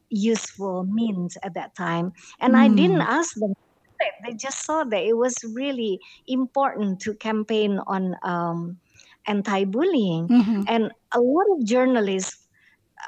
[0.10, 3.08] useful means at that time, and I didn't Mm.
[3.08, 3.54] ask them.
[4.26, 8.80] They just saw that it was really important to campaign on um,
[9.28, 10.68] anti-bullying Mhm.
[10.68, 12.43] and a lot of journalists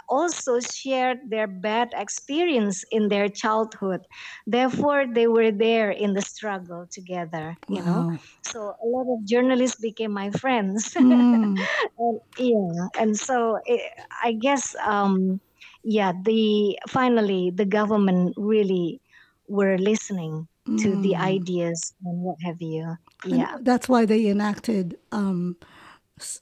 [0.09, 4.01] also shared their bad experience in their childhood.
[4.47, 8.17] Therefore they were there in the struggle together you know?
[8.43, 10.95] So a lot of journalists became my friends.
[11.05, 11.65] Mm.
[11.97, 13.81] and, yeah and so it,
[14.23, 15.39] i guess um
[15.83, 19.01] yeah the finally the government really
[19.47, 21.21] were listening to the Mm.
[21.21, 22.97] ideas and what have you.
[23.23, 23.57] And yeah.
[23.61, 25.55] that's why they enacted um,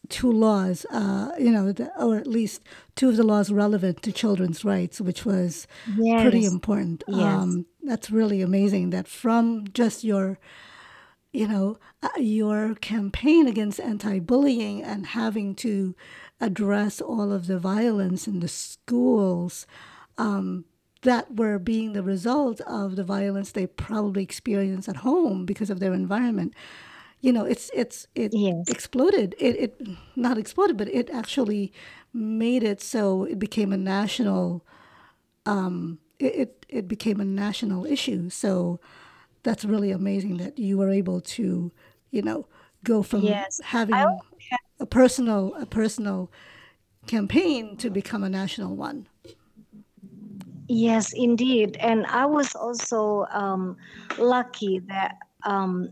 [0.09, 2.61] two laws, uh, you know, the, or at least
[2.95, 5.67] two of the laws relevant to children's rights, which was
[6.21, 7.03] pretty important.
[7.07, 10.37] yes Um, that's really amazing that from just your,
[11.31, 15.95] you know, uh, your campaign against anti-bullying and having to
[16.39, 19.65] address all of the violence in the schools
[20.17, 20.65] um,
[21.01, 25.79] that were being the result of the violence they probably experienced at home because of
[25.79, 26.53] their environment
[27.23, 28.67] you know it's it's it yes.
[28.67, 29.35] exploded.
[29.39, 31.73] It, it not exploded but it actually
[32.13, 34.65] made it so it became a national
[35.45, 38.29] um it, it, it became a national issue.
[38.29, 38.79] So
[39.43, 41.71] that's really amazing that you were able to
[42.11, 42.45] you know
[42.83, 43.61] go from yes.
[43.63, 44.19] Having
[44.79, 46.29] a personal a personal
[47.07, 49.07] campaign to become a national one.
[50.67, 51.77] Yes, indeed.
[51.79, 53.77] And I was also um,
[54.17, 55.89] lucky that um,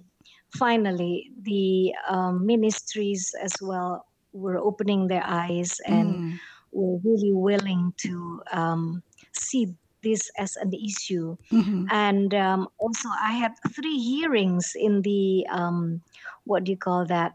[0.53, 6.39] finally the um, ministries as well were opening their eyes and mm.
[6.71, 9.67] were really willing to um, see
[10.03, 11.35] this as an issue.
[11.51, 16.01] hmm And um, also, I had three hearings in the, um,
[16.45, 17.33] what do you call that?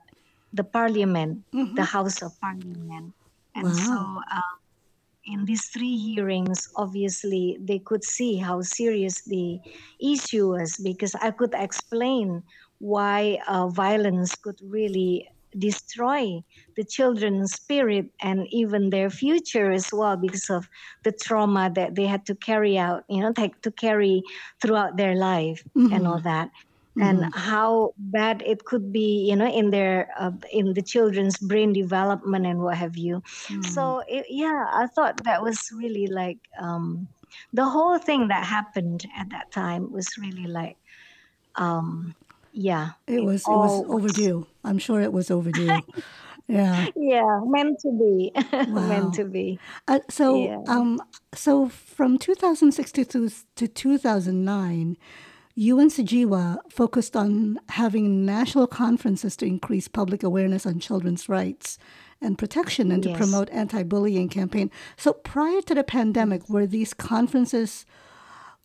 [0.53, 3.13] The parliament, hmm the House of Parliament.
[3.55, 4.57] And so, wow uh,
[5.27, 9.59] in these three hearings, obviously they could see how serious the
[10.01, 12.43] issue was because I could explain
[12.79, 16.41] why uh, violence could really destroy
[16.77, 20.69] the children's spirit and even their future as well because of
[21.05, 24.23] the trauma that they had to carry out, you know, take to carry
[24.61, 26.51] throughout their life and all that.
[27.01, 31.39] And hmm how bad it could be you know in their uh, in the children's
[31.39, 33.23] brain development and what have you.
[33.51, 33.97] Mm.
[34.01, 37.09] so it, yeah i thought that was really like um
[37.53, 40.77] the whole thing that happened at that time was really like
[41.57, 42.15] um
[42.57, 44.47] yeah, It was it was was overdue.
[44.65, 45.81] I'm sure it was overdue.
[46.49, 46.87] Yeah.
[46.95, 48.31] yeah meant to be,
[48.69, 49.59] meant to be.
[49.89, 50.63] Uh, so Yeah.
[50.69, 51.01] um
[51.35, 54.97] so from 2006 to, to to 2009,
[55.57, 61.79] you and Sejiwa focused on having national conferences to increase public awareness on children's rights
[62.21, 64.71] and protection and to promote anti-bullying campaign.
[64.97, 67.85] So prior to the pandemic, were these conferences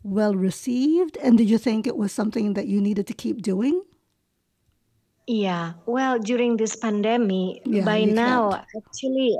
[0.04, 3.84] well received and did you think it was something that you needed to keep doing?
[5.28, 5.74] Yeah.
[5.86, 9.38] Well, during this pandemic, Yeah, by now, actually,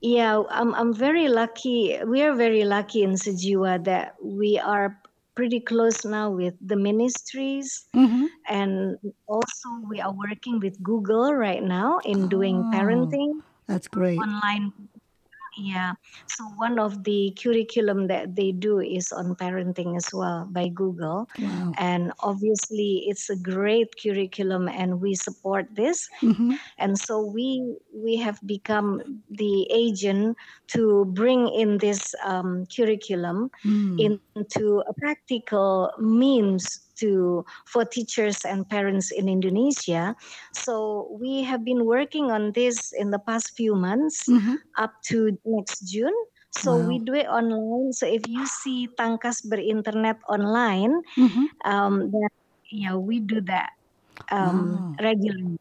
[0.00, 1.98] yeah, I'm I'm very lucky.
[2.06, 5.00] We are very lucky in Sejiwa that we are
[5.36, 8.26] pretty close now with the ministries, Mhm.
[8.48, 14.26] and also we are working with Google right now in doing Oh, parenting that's great.
[14.26, 14.72] online
[15.56, 15.92] yeah.
[16.28, 21.28] So one of the curriculum that they do is on parenting as well by Google.
[21.38, 21.72] Wow.
[21.78, 26.08] And obviously it's a great curriculum and we support this.
[26.22, 26.58] Mhm.
[26.78, 30.36] And so we we have become the agent
[30.68, 34.20] to bring in this um, curriculum Mm.
[34.34, 40.14] into a practical means to for teachers and parents in Indonesia.
[40.54, 44.56] So we have been working on this in the past few months Mhm.
[44.78, 46.14] up to next June.
[46.52, 47.92] So we do it online.
[47.92, 51.46] So if you see Tangkas berinternet online, Mhm.
[51.64, 52.28] um, then
[52.70, 53.70] yeah, we do that
[54.30, 55.00] um, Wow.
[55.00, 55.56] regularly.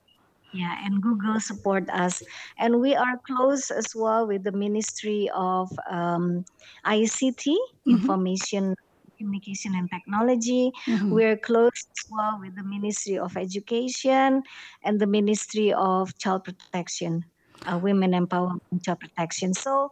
[0.54, 2.22] Yeah, and Google support us,
[2.58, 6.46] and we are close as well with the Ministry of um,
[6.86, 8.16] ICT, Mhm.
[8.16, 8.76] Information,
[9.18, 10.72] Communication, and Technology.
[10.88, 11.12] Mhm.
[11.12, 14.44] We're close as well with the Ministry of Education
[14.84, 17.26] and the Ministry of Child Protection,
[17.66, 19.54] uh, Women Empowerment, and Child Protection.
[19.54, 19.90] So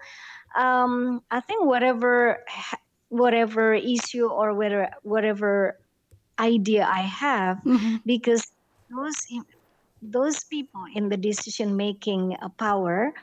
[0.57, 2.43] um, I think whatever
[3.09, 5.79] whatever issue or whether whatever
[6.39, 8.01] idea I have, Mhm.
[8.05, 8.43] because
[8.89, 9.17] those
[10.01, 13.13] those people in the decision making uh, power,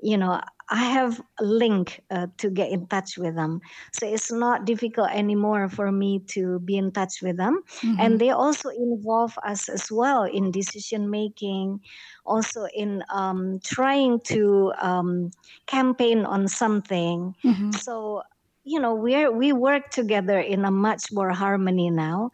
[0.00, 0.40] you know,
[0.70, 3.60] I have a link uh, to get in touch with them.
[3.92, 7.62] So it's not difficult anymore for me to be in touch with them.
[7.96, 8.20] And Mhm.
[8.20, 11.80] they also involve us as well in decision making,
[12.24, 15.30] also in um, trying to um,
[15.66, 17.34] campaign on something.
[17.44, 17.80] Mhm.
[17.80, 18.22] So
[18.64, 22.30] you know we're we work together in a much more harmony now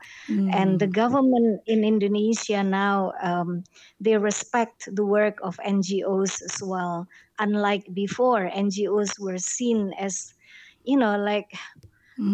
[0.53, 0.89] and the Mm.
[0.89, 3.64] government in Indonesia now um,
[4.01, 7.07] they respect the work of NGOs as well.
[7.39, 10.35] Unlike before, NGOs were seen as,
[10.85, 11.53] you know, like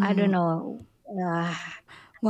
[0.01, 0.33] I don't Mm.
[0.33, 1.55] know, uh,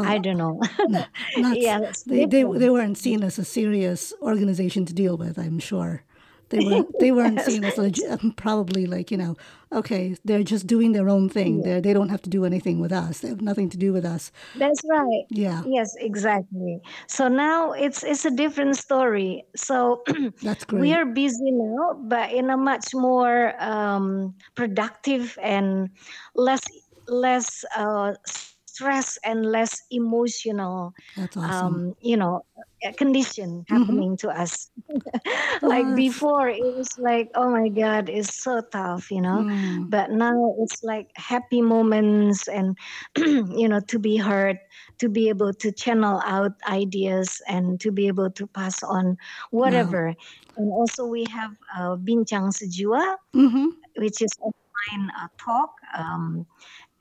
[0.03, 0.61] I don't know.
[0.89, 1.05] n-
[1.37, 5.39] not yeah, they they they weren't seen as a serious organization to deal with.
[5.39, 6.05] I'm sure
[6.51, 9.37] they weren't they weren't yes, seen as legi- probably like you know
[9.73, 11.63] okay they're just doing their own thing.
[11.63, 13.21] yeah, They they don't have to do anything with us.
[13.21, 14.33] They have nothing to do with us.
[14.55, 15.25] that's right.
[15.31, 16.81] Yeah, Yes, exactly.
[17.09, 19.45] So now it's it's a different story.
[19.57, 20.03] So
[20.43, 20.81] that's great.
[20.81, 25.91] we are busy now, but in a much more um, productive and
[26.35, 26.63] less
[27.09, 31.85] less uh, stress and less emotional, That's awesome.
[31.85, 32.43] um, you know,
[32.89, 33.69] condition Mm-hmm.
[33.69, 34.71] happening to us.
[35.63, 39.45] like before, it was like, oh my God, it's so tough, you know.
[39.45, 42.77] mm, But now it's like happy moments and,
[43.17, 44.59] you know, to be heard,
[44.99, 49.17] to be able to channel out ideas and to be able to pass on
[49.63, 49.99] wow.
[49.99, 50.15] whatever.
[50.57, 53.69] And also we have uh, Bincang Sejiwa, Mm-hmm.
[53.97, 55.71] which is online uh, talk.
[55.97, 56.47] Um,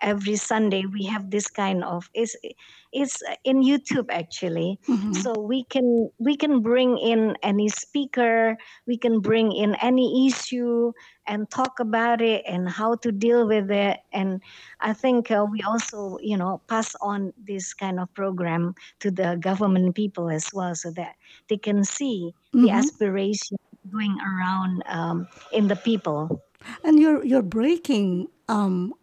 [0.02, 2.36] every Sunday we have this kind of it's
[2.92, 4.80] it's in YouTube actually.
[4.88, 5.14] Mm-hmm.
[5.14, 10.92] So we can we can bring in any speaker, we can bring in any issue
[11.28, 14.00] and talk about it and how to deal with it.
[14.12, 14.42] And
[14.80, 19.38] I think uh, we also you know pass on this kind of program to the
[19.40, 21.16] government people as well, so that
[21.48, 22.78] they can see the Mm-hmm.
[22.78, 23.58] aspiration
[23.92, 26.42] going around um, in the people.
[26.84, 28.94] And you're you're breaking um,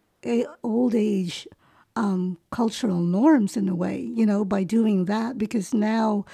[0.63, 1.47] old age
[1.95, 6.25] um, cultural norms in a way, you know, by doing that because now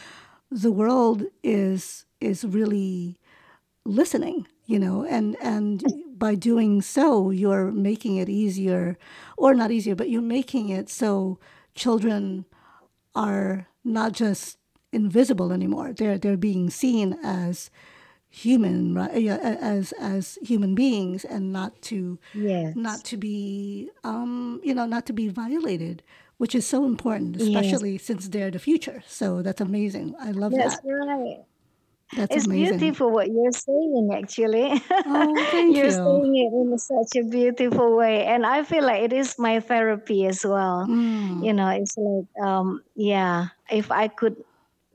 [0.52, 3.20] the world is is really
[3.86, 5.84] listening, you know, and and
[6.18, 8.98] by doing so, you're making it easier,
[9.38, 11.40] or not easier, but you're making it so
[11.76, 12.46] children
[13.16, 14.58] are not just
[14.92, 15.94] invisible anymore.
[15.94, 17.70] They're they're being seen as
[18.34, 19.22] human, right?
[19.22, 22.76] Yeah, as as human beings, and not to Yes.
[22.76, 26.02] not to be um, you know not to be violated,
[26.38, 27.48] which is so important, Yes.
[27.48, 29.04] especially since they're the future.
[29.08, 30.16] So that's amazing.
[30.20, 30.84] I love That's that.
[30.84, 31.46] right.
[32.16, 32.78] That's It's amazing.
[32.78, 34.70] beautiful what you're saying, actually.
[35.06, 35.92] Oh, thank you're you.
[35.92, 38.26] saying it in such a beautiful way.
[38.26, 40.86] And I feel like it is my therapy as well.
[40.88, 44.38] Mm, You know, it's like, um, yeah, if I could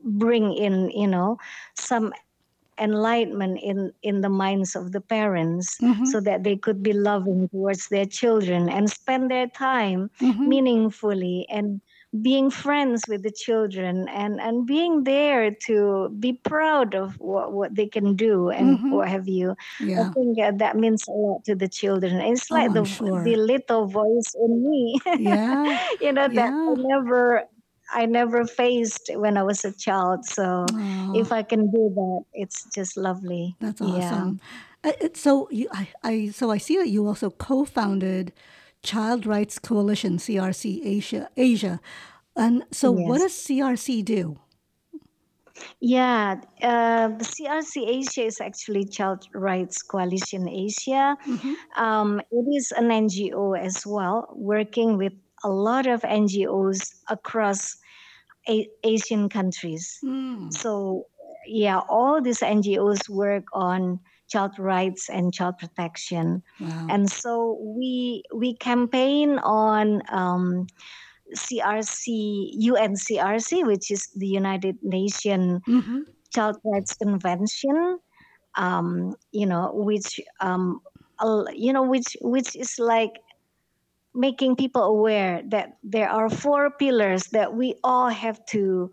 [0.04, 1.38] bring in you know
[1.74, 2.14] some
[2.80, 6.12] enlightenment in in the minds of the parents Mm-hmm.
[6.12, 10.46] so that they could be loving towards their children and spend their time Mm-hmm.
[10.46, 11.80] meaningfully and
[12.22, 17.74] being friends with the children and and being there to be proud of what, what
[17.74, 18.88] they can do and Mhm.
[18.88, 19.54] what have you
[19.98, 22.84] i think uh, that means a lot to the children it's Oh, like I'm the
[22.84, 23.24] sure.
[23.24, 25.78] the little voice in me Yeah.
[26.00, 27.44] you know that i never
[27.94, 30.66] i never faced when i was a child so
[31.14, 34.40] if i can do that it's just lovely that's awesome.
[34.84, 38.32] It- So you, I, I, so I see that you also co-founded
[38.82, 41.28] Child Rights Coalition (CRC) Asia.
[41.36, 41.80] Asia,
[42.36, 44.38] and so what does CRC do?
[45.80, 51.54] yeah uh, crc asia is actually child rights coalition asia Mm-hmm.
[51.82, 55.12] um, it is an ngo as well working with
[55.44, 57.76] a lot of ngos across
[58.48, 60.52] a- asian countries Mm.
[60.52, 61.04] so
[61.46, 66.86] yeah all these ngos work on child rights and child protection Wow.
[66.90, 70.66] and so we we campaign on um,
[71.36, 75.98] CRC UNCRC, which is the United Nations Mm-hmm.
[76.34, 77.98] Child Rights Convention.
[78.56, 80.80] Um, you know, which um,
[81.54, 83.12] you know, which which is like
[84.18, 88.90] making people aware that there are four pillars that we all have to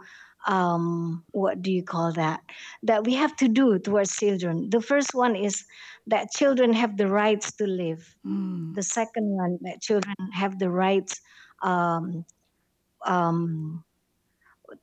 [0.47, 2.41] um, what do you call that
[2.84, 5.65] that we have to do towards children the first one is
[6.07, 8.76] that children have the rights to live Mm.
[8.76, 11.21] the second one that children have the rights
[11.63, 12.26] um,
[13.05, 13.84] um,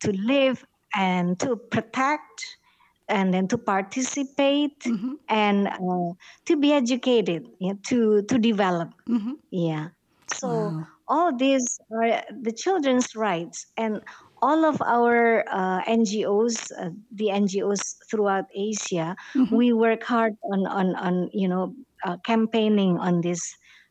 [0.00, 0.64] to live
[0.94, 2.58] and to protect
[3.08, 5.14] and then to participate Mm-hmm.
[5.28, 6.12] and uh,
[6.46, 9.34] to be educated yeah, to to develop Mm-hmm.
[9.50, 9.88] yeah
[10.32, 10.86] so Wow.
[11.08, 14.00] all these are the children's rights and
[14.42, 19.58] all of our uh, ngos uh, the ngos throughout asia Mm-hmm.
[19.58, 21.74] we work hard on on on you know
[22.04, 23.42] uh, campaigning on this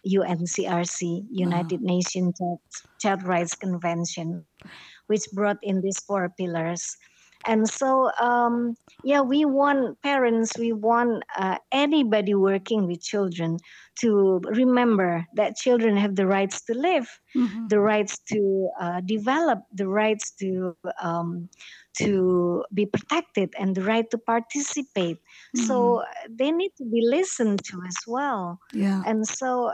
[0.06, 1.00] uncrc
[1.42, 1.72] Wow.
[1.72, 2.60] united nations child,
[3.02, 4.46] child rights convention
[5.08, 6.98] which brought in these four pillars
[7.46, 13.58] and so um, yeah we want parents we want uh, anybody working with children
[14.02, 17.68] to remember that children have the rights to live Mm-hmm.
[17.68, 21.50] the rights to uh, develop the rights to um,
[21.98, 25.18] to be protected and the right to participate
[25.56, 25.64] Mm.
[25.68, 29.06] so they need to be listened to as well Yeah.
[29.06, 29.72] and so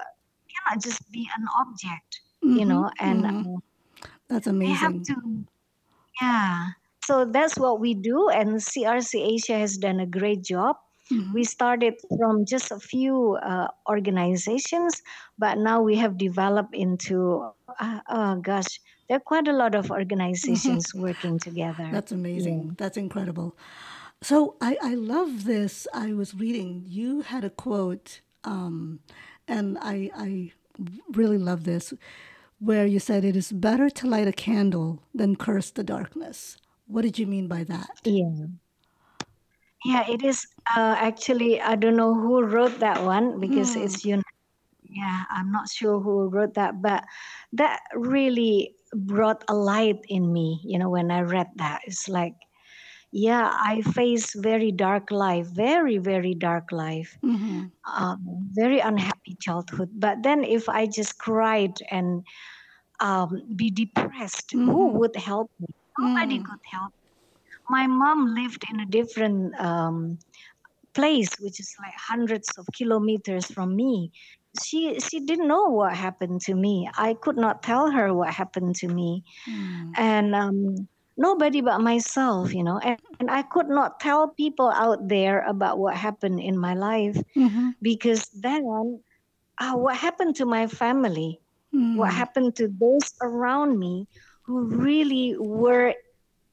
[0.54, 2.76] cannot just be an object you Mm-hmm.
[2.76, 3.42] know and Mm-hmm.
[3.42, 3.60] uh,
[4.30, 5.08] That's they have amazing.
[5.08, 5.46] to
[6.22, 6.68] yeah
[7.04, 10.76] so that's what we do and crc asia has done a great job
[11.12, 11.34] Mm-hmm.
[11.34, 15.02] we started from just a few uh, organizations
[15.38, 17.50] but now we have developed into
[17.80, 22.76] uh, oh gosh there are quite a lot of organizations working together That's yeah amazing.
[22.78, 23.56] That's incredible.
[24.22, 25.88] So I, I love this.
[25.94, 29.00] I was reading, you had a quote, um,
[29.48, 30.52] and I, I
[31.12, 31.94] really love this,
[32.60, 36.58] where you said, It is better to light a candle than curse the darkness.
[36.88, 37.90] What did you mean by that?
[38.04, 38.48] yeah
[39.86, 44.04] yeah it is uh, actually i don't know who wrote that one because Mm, it's
[44.06, 44.22] you
[44.84, 47.04] yeah i'm not sure who wrote that but
[47.52, 51.82] that really brought a light in me you know when i read that.
[51.86, 52.34] It's like
[53.12, 58.20] yeah i face very dark life very very dark life mm-hmm, um,
[58.54, 59.90] very unhappy childhood.
[60.00, 62.24] But then if i just cried and
[63.00, 65.68] um, be depressed who mm-hmm, would help me?
[65.98, 66.94] Nobody mm, could help
[67.70, 70.18] my mom lived in a different um,
[70.94, 74.12] place which is like hundreds of kilometers from me.
[74.64, 76.90] She she didn't know what happened to me.
[76.98, 79.24] I could not tell her what happened to me.
[79.48, 80.88] Mm, and um,
[81.18, 85.78] nobody but myself you know and, and i could not tell people out there about
[85.80, 88.64] what happened in my life mm-hmm, because then
[89.60, 91.40] uh, what happened to my family
[91.94, 94.08] what mm, happened to those around me
[94.46, 95.94] who really were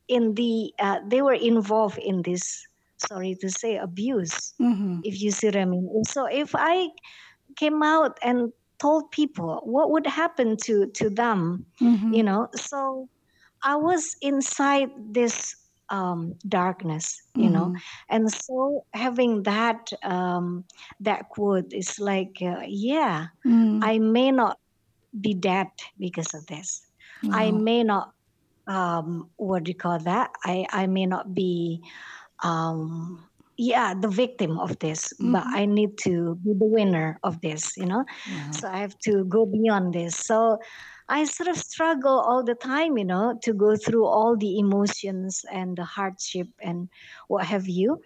[0.08, 2.66] in the uh, they were involved in this
[2.98, 5.88] sorry to say abuse mm-hmm, if you see what i mean.
[5.94, 6.88] And so if i
[7.56, 12.48] came out and told people what would happen to to them mm-hmm, you know?
[12.54, 13.08] So
[13.64, 15.56] i was inside this
[15.90, 17.66] um, darkness you know?
[17.66, 17.76] Mm-hmm,
[18.10, 20.64] and so having that um,
[21.00, 24.58] that quote is like uh, yeah mm, i may not
[25.20, 26.86] be dead because of this.
[27.32, 28.13] I may not
[28.66, 30.30] um, what do you call that?
[30.44, 31.80] I i may not be
[32.42, 37.40] um yeah the victim of this but Mm-hmm, i need to be the winner of
[37.40, 38.04] this you know?
[38.26, 38.52] Wow.
[38.52, 40.16] so i have to go beyond this.
[40.16, 40.58] So
[41.08, 45.44] I sort of struggle all the time, you know, to go through all the emotions
[45.52, 46.88] and the hardship and
[47.28, 48.00] what have you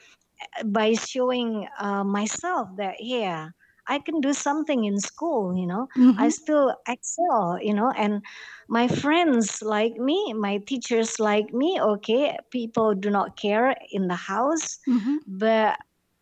[0.65, 3.49] by showing uh, myself that yeah
[3.89, 6.27] i can do something in school you know Mm-hmm.
[6.27, 8.23] i still excel you know and
[8.69, 14.17] my friends like me my teachers like me okay people do not care in the
[14.33, 15.17] house Mm-hmm.
[15.27, 15.77] but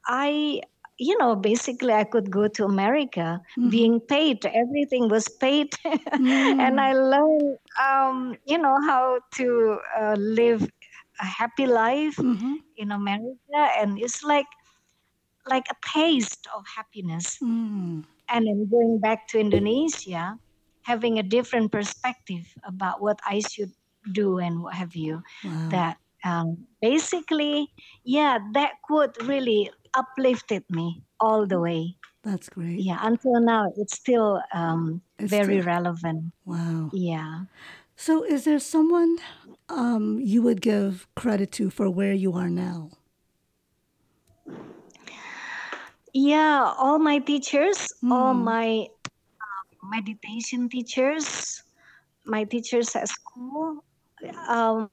[0.07, 0.61] i
[0.99, 3.71] you know basically i could go to america Mhm.
[3.71, 5.69] being paid everything was paid
[6.19, 6.25] Mm.
[6.59, 10.69] and i learned um, you know how to uh, live
[11.21, 12.55] a happy life Mm-hmm.
[12.77, 14.47] in America, and it's like
[15.49, 17.39] like a taste of happiness.
[17.43, 18.05] Mm.
[18.29, 20.39] And then going back to Indonesia,
[20.83, 23.73] having a different perspective about what I should
[24.13, 25.23] do and what have you.
[25.45, 25.69] Wow.
[25.71, 27.71] That um, basically,
[28.05, 31.97] yeah, that quote really uplifted me all the way.
[32.23, 32.81] That's great.
[32.81, 36.33] Yeah, until now, it's still um, It's very still- relevant.
[36.45, 36.91] Wow.
[36.93, 37.47] Yeah.
[37.97, 39.17] So, is there someone
[39.71, 42.91] um, you would give credit to for where you are now?
[46.17, 48.45] Yeah, all my teachers, all Mm.
[48.49, 51.61] my uh, meditation teachers,
[52.25, 53.85] my teachers at school,
[54.49, 54.89] um,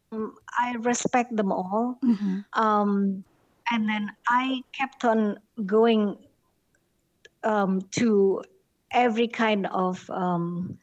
[0.60, 1.96] I respect them all.
[2.04, 2.44] Mm-hmm.
[2.52, 3.24] Um,
[3.72, 6.20] and then I kept on going
[7.48, 8.44] um, to
[8.92, 10.78] every kind of um,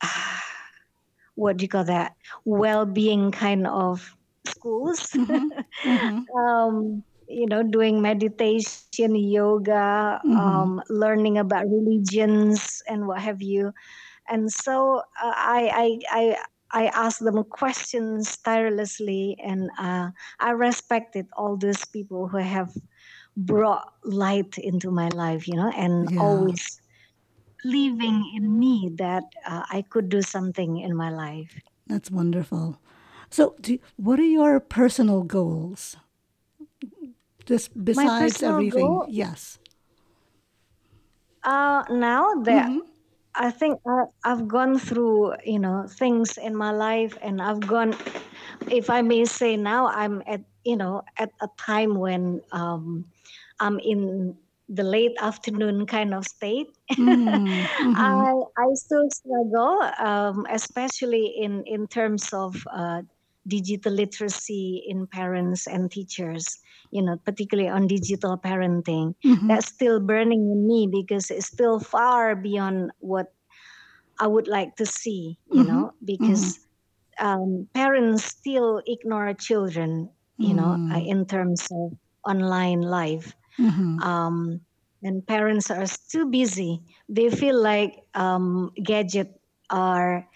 [1.34, 2.14] what do you call that
[2.44, 4.14] well-being kind of
[4.46, 5.10] schools.
[5.10, 6.22] Mm-hmm.
[6.38, 10.36] um, you know, doing meditation, yoga, Mhm.
[10.38, 13.72] um, learning about religions and what have you.
[14.28, 16.18] And so uh, I, I,
[16.72, 20.10] I, I asked them questions tirelessly, and uh,
[20.40, 22.72] I respected all those people who have
[23.36, 26.20] brought light into my life, you know, and Yeah.
[26.20, 26.80] always
[27.62, 31.54] believing in me that uh, I could do something in my life.
[31.86, 32.80] That's wonderful.
[33.30, 35.96] So, do, what are your personal goals?
[37.46, 39.06] Just besides everything, goal?
[39.06, 39.58] yes.
[41.42, 42.82] Uh, now that Mhm.
[43.34, 47.94] I think I, I've gone through, you know, things in my life, and I've gone,
[48.70, 53.06] if I may say, now I'm at, you know, at a time when um,
[53.60, 54.36] I'm in
[54.68, 56.68] the late afternoon kind of state.
[56.98, 58.26] Mm, mhm.
[58.26, 63.02] I I still struggle, um, especially in in terms of uh,
[63.46, 66.58] digital literacy in parents and teachers.
[66.90, 69.14] You know, particularly on digital parenting.
[69.24, 69.48] Mhm.
[69.48, 73.32] That's still burning in me because it's still far beyond what
[74.20, 75.38] I would like to see.
[75.48, 76.58] You Mhm, know, because
[77.18, 80.10] um, parents still ignore children.
[80.40, 81.04] You know, uh, Mm.
[81.04, 81.92] in terms of
[82.28, 84.02] online life Mhm.
[84.02, 84.60] um,
[85.02, 86.82] and parents are too busy.
[87.08, 89.40] They feel like um, gadget
[89.70, 90.28] are,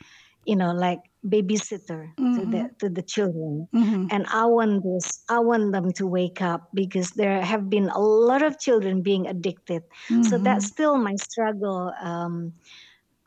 [0.45, 3.69] you know, like babysitter to the to the children.
[3.75, 4.09] Mhm.
[4.11, 5.23] And I want this.
[5.29, 9.27] I want them to wake up because there have been a lot of children being
[9.27, 9.83] addicted.
[10.23, 10.45] So Mhm.
[10.45, 11.93] that's still my struggle.
[12.01, 12.55] Um,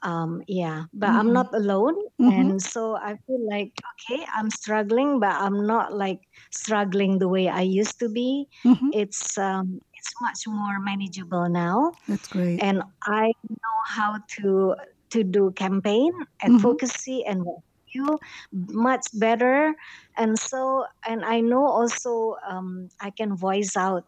[0.04, 1.34] um, yeah, but I'm Mhm.
[1.34, 2.32] not alone, Mhm.
[2.34, 6.20] and so I feel like okay, I'm struggling, but I'm not like
[6.52, 8.48] struggling the way I used to be
[8.92, 12.60] it's um, it's much more manageable now That's great.
[12.60, 14.76] and i know how to
[15.12, 16.12] to do campaign
[16.42, 17.60] advocacy and what
[17.94, 18.20] you
[18.52, 19.74] much better
[20.18, 24.04] and so and i know also um, i can voice out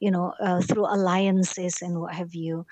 [0.00, 2.64] you know uh, through alliances and what have you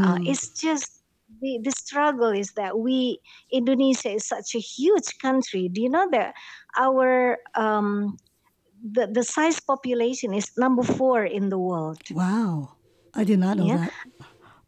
[0.00, 0.26] uh, Mm.
[0.26, 1.02] it's just
[1.40, 3.20] the, the struggle is that we
[3.52, 6.34] indonesia is such a huge country do you know that
[6.76, 8.16] our um,
[8.82, 12.76] the, the size population is number four in the world Wow.
[13.14, 13.76] I did not know Yeah.
[13.76, 13.94] that.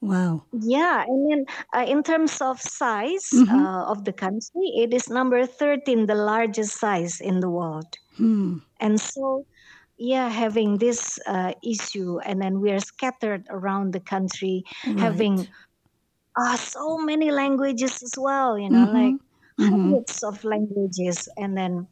[0.05, 0.44] Wow.
[0.52, 1.44] yeah and then
[1.74, 3.48] uh, in terms of size Mhm.
[3.50, 8.59] uh, of the country it is number 13 the largest size in the world Hmm.
[8.80, 9.44] and so
[9.98, 14.62] yeah having this uh, issue and then we are scattered around the country
[14.96, 15.48] having Right.
[16.40, 18.92] uh, so many languages as well you know Mhm.
[18.92, 19.16] like
[19.59, 19.94] Mhm.
[19.94, 21.86] hundreds of languages and then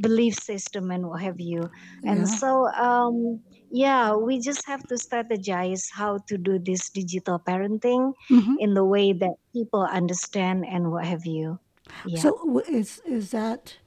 [0.00, 1.70] belief system and what have you
[2.04, 2.26] and Yeah.
[2.28, 3.40] so um
[3.70, 8.56] yeah we just have to strategize how to do this digital parenting Mhm.
[8.56, 11.58] in the way that people understand and what have you
[12.04, 13.78] yeah So, is is that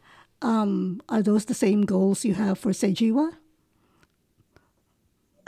[0.41, 3.33] um, are those the same goals you have for Sejiwa?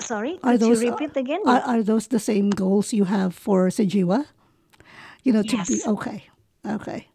[0.02, 3.68] sorry Are those you repeat again Are, are those the same goals you have for
[3.70, 4.26] Sejiwa?
[5.24, 6.26] You know, to be okay,
[6.66, 7.08] okay.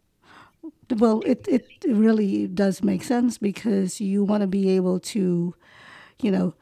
[0.99, 5.55] Well, it it really does make sense because you want to be able to,
[6.23, 6.55] you know,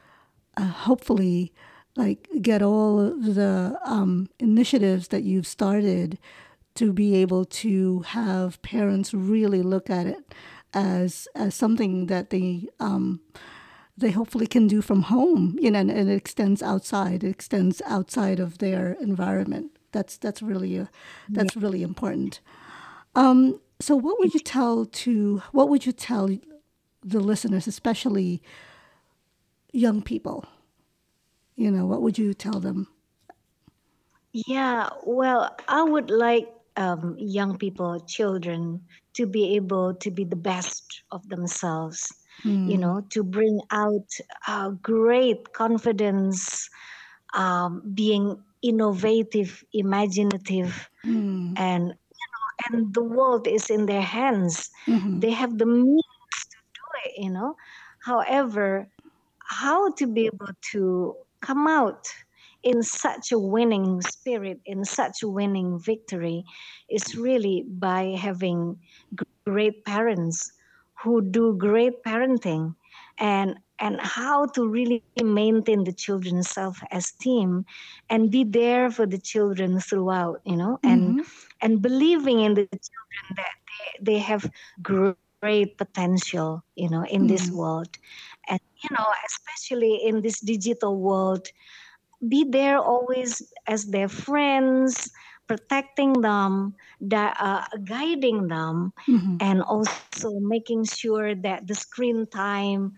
[0.57, 1.53] uh, hopefully,
[1.97, 6.19] like get all the um, initiatives that you've started
[6.75, 10.35] to be able to have parents really look at it
[10.73, 13.21] as as something that they um,
[13.97, 17.23] they hopefully can do from home, you know, and, and, it extends outside.
[17.23, 19.71] It extends outside of their environment.
[19.93, 20.91] That's that's really a,
[21.29, 21.63] that's yeah.
[21.63, 22.41] really important.
[23.15, 26.29] Um, so, what would you tell to what would you tell
[27.05, 28.43] the listeners, especially
[29.75, 30.45] young people?
[31.57, 32.89] You know, what would you tell them?
[34.33, 38.81] Yeah, well, I would like um, young people, children,
[39.15, 42.13] to be able to be the best of themselves.
[42.43, 42.69] Mm.
[42.69, 42.81] You hmm.
[42.81, 44.11] know, to bring out
[44.49, 46.69] uh, great confidence,
[47.35, 51.55] um, being innovative, imaginative, mm.
[51.57, 54.69] and you know, and the world is in their hands.
[54.89, 55.21] Mm-hmm.
[55.21, 56.03] They have the means
[56.51, 57.23] to do it.
[57.23, 57.55] You know,
[58.05, 58.89] however,
[59.45, 62.09] how to be able to come out
[62.63, 66.45] in such a winning spirit, in such a winning victory,
[66.89, 68.79] is really by having
[69.47, 70.53] great parents
[71.03, 72.75] who do great parenting
[73.19, 77.65] and and how to really maintain the children's self-esteem
[78.09, 81.29] and be there for the children throughout you know and mm-hmm.
[81.61, 83.55] and believing in the children that
[83.99, 84.49] they, they have
[84.83, 85.17] great
[85.79, 87.27] potential you know in mm-hmm.
[87.27, 87.99] this world
[88.49, 91.49] and you know especially in this digital world
[92.29, 95.11] be there always as their friends,
[95.47, 96.75] protecting them,
[97.13, 99.37] uh, guiding them, mm-hmm.
[99.41, 102.95] and also making sure that the screen time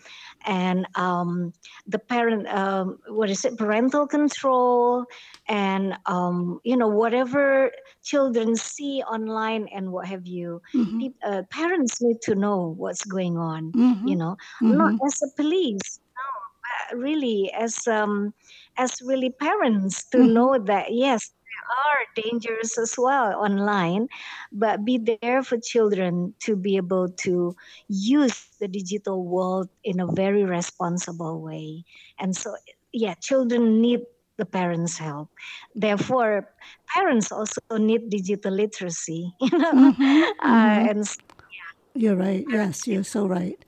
[0.46, 1.52] and um,
[1.86, 5.04] the parent, um, what is it, parental control,
[5.48, 7.70] and um, you know whatever
[8.02, 11.00] children see online and what have you, mm-hmm.
[11.00, 13.72] pe- uh, parents need to know what's going on.
[13.72, 14.08] Mm-hmm.
[14.08, 15.06] You know, not mm-hmm.
[15.06, 18.32] as a police, no, really as um,
[18.78, 20.34] as really parents to mm-hmm.
[20.34, 21.30] know that yes
[21.70, 24.08] are dangers as well online
[24.52, 27.54] but be there for children to be able to
[27.88, 31.84] use the digital world in a very responsible way
[32.18, 32.54] and so
[32.92, 34.00] yeah children need
[34.36, 35.30] the parents help
[35.74, 36.48] therefore
[36.94, 40.22] parents also need digital literacy you know mm-hmm.
[40.40, 40.88] Uh, mm-hmm.
[40.90, 41.16] and
[41.50, 41.70] yeah.
[41.94, 43.64] you're right yes you're so right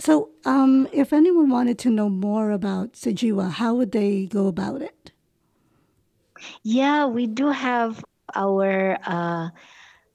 [0.00, 4.80] so, um, if anyone wanted to know more about Sejiwa, how would they go about
[4.80, 5.12] it?
[6.62, 8.98] Yeah, we do have our.
[9.04, 9.50] Uh,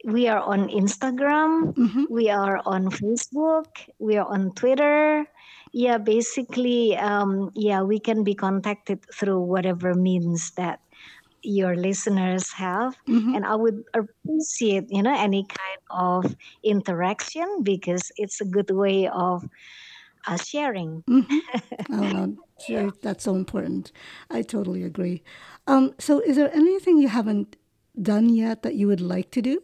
[0.06, 1.74] we are on Instagram.
[1.74, 2.04] Mm-hmm.
[2.10, 3.66] We are on Facebook.
[3.98, 5.26] We are on Twitter.
[5.74, 10.80] Yeah, basically, um, yeah, we can be contacted through whatever means that
[11.46, 13.36] your listeners have mm-hmm.
[13.36, 19.08] and i would appreciate you know any kind of interaction because it's a good way
[19.08, 19.48] of
[20.28, 21.38] uh, sharing mm-hmm.
[21.94, 23.92] oh, no, sure, that's so important
[24.32, 25.22] i totally agree
[25.68, 27.56] um, so is there anything you haven't
[28.02, 29.62] done yet that you would like to do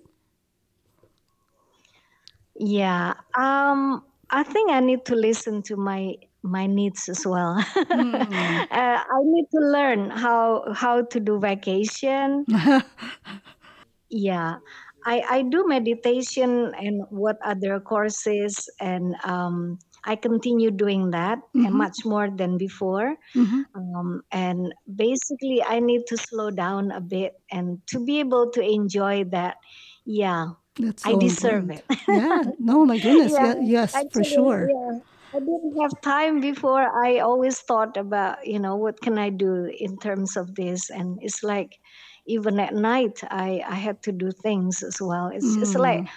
[2.56, 7.64] yeah um, i think i need to listen to my my needs as well.
[7.76, 8.22] Mm.
[8.72, 12.45] uh, I need to learn how how to do vacation.
[14.10, 14.58] yeah,
[15.06, 21.66] I I do meditation and what other courses and um, I continue doing that mm-hmm.
[21.66, 23.16] and much more than before.
[23.36, 23.62] Mm-hmm.
[23.76, 28.62] Um, and basically, I need to slow down a bit and to be able to
[28.62, 29.58] enjoy that.
[30.06, 31.84] Yeah, That's so I deserve important.
[31.91, 31.99] it.
[32.08, 34.70] yeah, no, my goodness, yeah, yes, actually, for sure.
[34.70, 34.99] Yeah.
[35.34, 37.06] I didn't have time before.
[37.06, 40.89] I always thought about, you know, what can I do in terms of this?
[40.89, 41.80] And it's like,
[42.26, 45.28] even at night, I, I had to do things as well.
[45.34, 45.60] It's mm.
[45.60, 46.08] just like,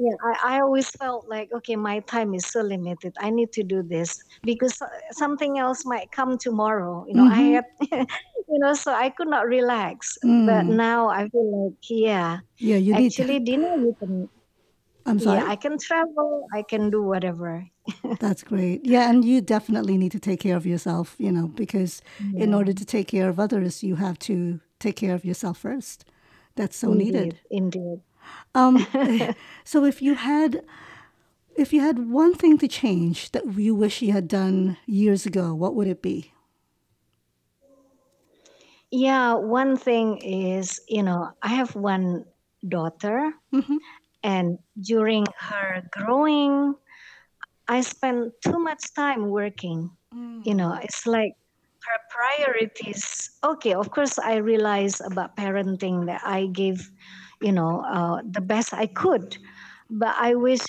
[0.00, 3.14] yeah, I, I always felt like, okay, my time is so limited.
[3.20, 4.80] I need to do this because
[5.12, 7.04] something else might come tomorrow.
[7.06, 7.92] You know, mm-hmm.
[7.92, 8.06] I had,
[8.48, 10.16] you know, so I could not relax.
[10.24, 10.46] Mm.
[10.46, 14.28] But now I feel like, yeah, yeah, you actually, need dinner you can.
[15.04, 15.40] I'm sorry.
[15.40, 16.46] Yeah, I can travel.
[16.54, 17.66] I can do whatever.
[18.20, 18.86] That's great.
[18.86, 22.00] Yeah, and you definitely need to take care of yourself, you know, because
[22.32, 22.44] yeah.
[22.44, 26.06] in order to take care of others, you have to take care of yourself first.
[26.56, 27.38] That's so indeed, needed.
[27.50, 28.00] Indeed.
[28.54, 28.86] Um,
[29.64, 30.62] so if you had
[31.56, 35.54] if you had one thing to change that you wish you had done years ago,
[35.54, 36.32] what would it be?
[38.90, 42.24] Yeah, one thing is, you know, I have one
[42.66, 43.76] daughter, mm-hmm.
[44.22, 46.74] and during her growing
[47.70, 49.94] I spend too much time working.
[50.12, 50.44] Mm.
[50.44, 51.34] You know, it's like
[51.86, 53.30] her priorities.
[53.44, 56.90] Okay, of course, I realize about parenting that I gave,
[57.40, 59.36] you know, uh, the best I could,
[59.90, 60.60] but I wish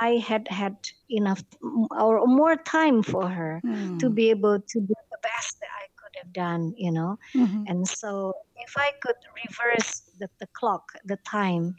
[0.00, 0.76] I had had
[1.10, 1.42] enough
[1.90, 3.98] or more time for her mm.
[4.00, 7.18] to be able to do the best that I could have done, you know.
[7.34, 7.64] Mhm.
[7.66, 11.74] And so, if I could reverse the, the clock, the time,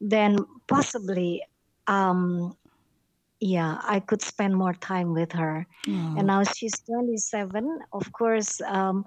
[0.00, 0.38] then
[0.68, 1.42] possibly,
[1.86, 2.56] um,
[3.40, 5.66] yeah, I could spend more time with her.
[6.16, 7.80] And now she's 27.
[7.92, 9.04] Of course, um,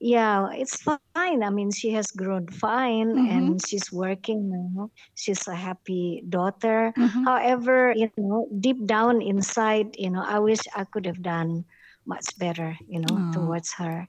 [0.00, 1.42] yeah, it's fine.
[1.42, 3.20] I mean, she has grown fine Mhm.
[3.20, 4.90] and she's working now.
[5.14, 6.92] She's a happy daughter.
[6.96, 7.24] Mhm.
[7.24, 11.64] However, you know, deep down inside, you know, I wish I could have done
[12.06, 13.24] much better, you know, Aw.
[13.32, 14.08] towards her.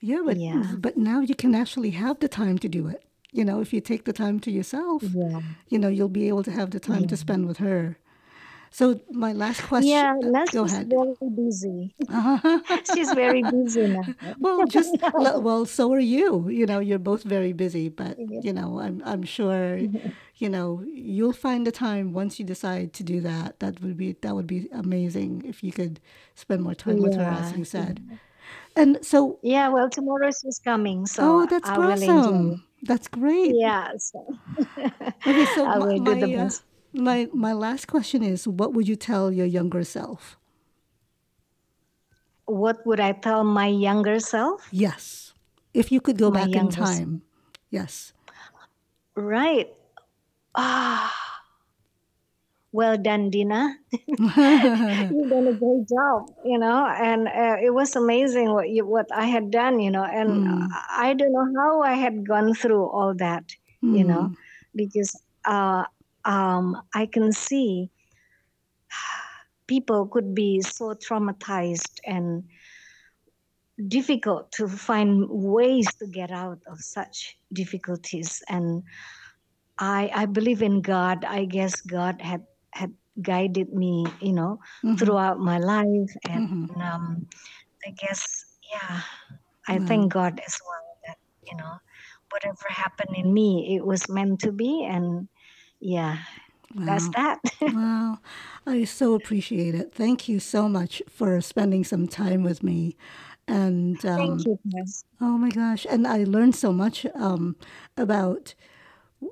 [0.00, 0.76] Yeah, but Yeah.
[0.80, 3.04] but now you can actually have the time to do it.
[3.32, 5.40] You know, if you take the time to yourself, Yeah.
[5.68, 7.98] you know, you'll be able to have the time to spend with her.
[8.70, 9.90] So my last question.
[9.90, 10.88] Yeah, uh, now go she's ahead.
[10.88, 11.94] very busy.
[12.94, 14.06] she's very busy now.
[14.40, 16.48] well, just well, so are you.
[16.48, 18.40] You know, you're both very busy, but Yeah.
[18.42, 19.78] you know, I'm I'm sure,
[20.36, 23.58] you know, you'll find the time once you decide to do that.
[23.60, 26.00] That would be that would be amazing if you could
[26.34, 28.00] spend more time with her, as you said.
[28.76, 32.64] And so, Yeah, well, tomorrow she's coming, so oh, that's I awesome.
[32.82, 33.54] That's great.
[33.56, 34.24] Yeah, so
[35.26, 36.62] Okay, so I my will do the my, uh, best.
[36.92, 40.38] My my last question is, what would you tell your younger self?
[42.46, 44.72] What would I tell my younger self?
[44.72, 45.34] Yes,
[45.74, 47.08] if you could go My back in younger self.
[47.08, 47.22] time.
[47.70, 48.12] Yes.
[49.16, 49.68] Right.
[50.54, 51.14] Ah,
[52.72, 53.76] well done, Diena.
[54.18, 58.86] mm, You've done a great job, you know, and uh, it was amazing what you
[58.86, 62.54] what I had done, you know, and I I don't know how I had gone
[62.54, 63.44] through all that,
[63.88, 64.36] you know, mm,
[64.74, 65.14] because
[65.44, 65.84] uh,
[66.24, 67.90] um, I can see
[69.66, 72.44] people could be so traumatized and
[73.88, 78.42] difficult to find ways to get out of such difficulties.
[78.48, 78.82] And
[79.78, 81.24] i i believe in god.
[81.24, 82.42] I guess god had
[82.72, 82.92] had
[83.22, 86.12] guided me you know mhm, throughout my life.
[86.28, 86.80] And mhm.
[86.80, 87.26] um
[87.86, 88.22] i guess
[88.72, 89.00] yeah
[89.68, 89.78] i Wow.
[89.78, 91.18] thank god as well that
[91.50, 91.74] you know
[92.30, 94.84] whatever happened in me it was meant to be.
[94.88, 95.28] And
[95.80, 96.18] yeah
[96.86, 98.18] that's that Wow.
[98.66, 99.92] I so appreciate it.
[99.94, 102.96] Thank you so much for spending some time with me.
[103.46, 105.04] And thank um, you Tess.
[105.20, 107.56] oh my gosh, and I learned so much um,
[107.96, 108.54] about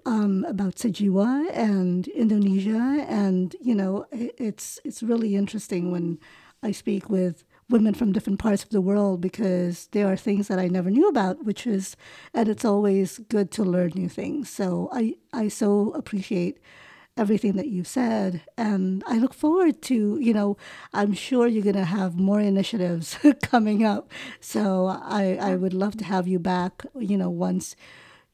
[0.07, 6.19] um, about Sejiwa and Indonesia, and you know, it's it's really interesting when
[6.63, 10.59] I speak with women from different parts of the world because there are things that
[10.59, 11.97] I never knew about, which is,
[12.33, 14.49] and it's always good to learn new things.
[14.51, 16.59] So I I so appreciate
[17.17, 20.57] everything that you've said, and I look forward to you know,
[20.95, 24.11] I'm sure you're gonna have more initiatives coming up.
[24.41, 26.85] So I I would love to have you back.
[26.99, 27.77] You know, once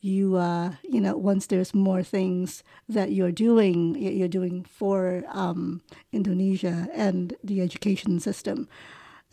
[0.01, 5.81] you uh, you know once there's more things that you're doing you're doing for um,
[6.13, 8.69] Indonesia and the education system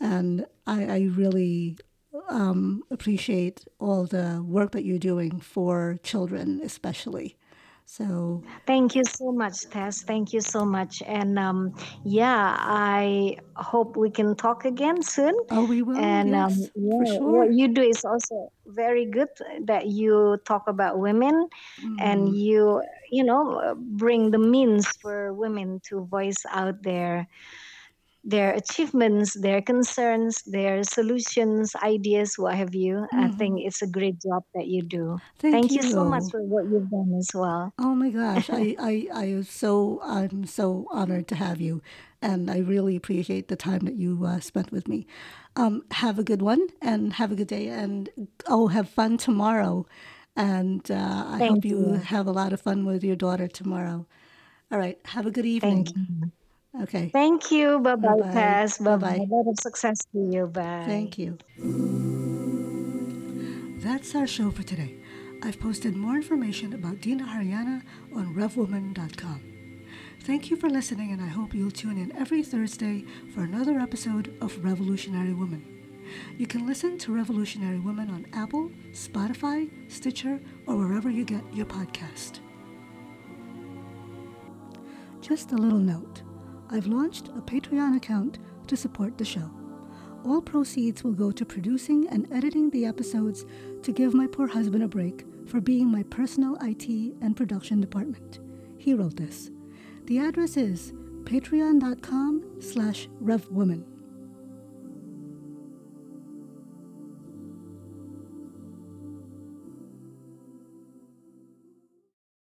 [0.02, 1.78] and I, I really
[2.30, 7.36] um, appreciate all the work that you're doing for children especially
[7.86, 10.02] so Thank you so much, Tess.
[10.02, 11.02] Thank you so much.
[11.06, 11.74] And um,
[12.04, 15.34] yeah, I hope we can talk again soon.
[15.50, 19.28] oh we will And um, yeah, for sure what you do is also very good
[19.66, 21.48] that you talk about women
[21.98, 27.26] and Mm, you, you know, bring the means for women to voice out their
[28.24, 33.06] their achievements, their concerns, their solutions, ideas, what have you.
[33.16, 35.20] I think it's a great job that you do.
[35.38, 37.72] thank Thank you so much for what you've done as well.
[37.78, 41.82] Oh my gosh, I, I, I am so I'm so honored to have you,
[42.20, 45.06] and I really appreciate the time that you uh, spent with me.
[45.56, 48.08] Um, have a good one, and have a good day, and
[48.46, 49.86] oh, have fun tomorrow,
[50.36, 51.94] and uh, I hope you you.
[51.94, 54.06] have a lot of fun with your daughter tomorrow.
[54.70, 56.32] All right, have a good Thank evening.
[56.80, 57.78] Okay, Thank you.
[57.80, 58.78] Bye bye bye, bye, Tess.
[58.78, 59.18] bye Bye bye.
[59.18, 59.24] bye.
[59.24, 60.46] A lot of success to you.
[60.46, 60.84] Bye.
[60.86, 61.36] Thank you.
[63.82, 64.96] That's our show for today.
[65.42, 67.82] I've posted more information about Diena Haryana
[68.14, 69.42] on RevWoman.com.
[70.20, 73.04] Thank you for listening, and I hope you'll tune in every Thursday
[73.34, 75.66] for another episode of Revolutionary Woman.
[76.38, 81.66] You can listen to Revolutionary Woman on Apple, Spotify, Stitcher, or wherever you get your
[81.66, 82.38] podcast.
[85.20, 86.21] Just a little note
[86.72, 89.50] I've launched a Patreon account to support the show.
[90.24, 93.44] All proceeds will go to producing and editing the episodes
[93.82, 96.88] to give my poor husband a break for being my personal IT
[97.20, 98.38] and production department.
[98.78, 99.50] He wrote this.
[100.06, 100.94] The address is
[101.24, 103.91] patreon.com slash revwoman.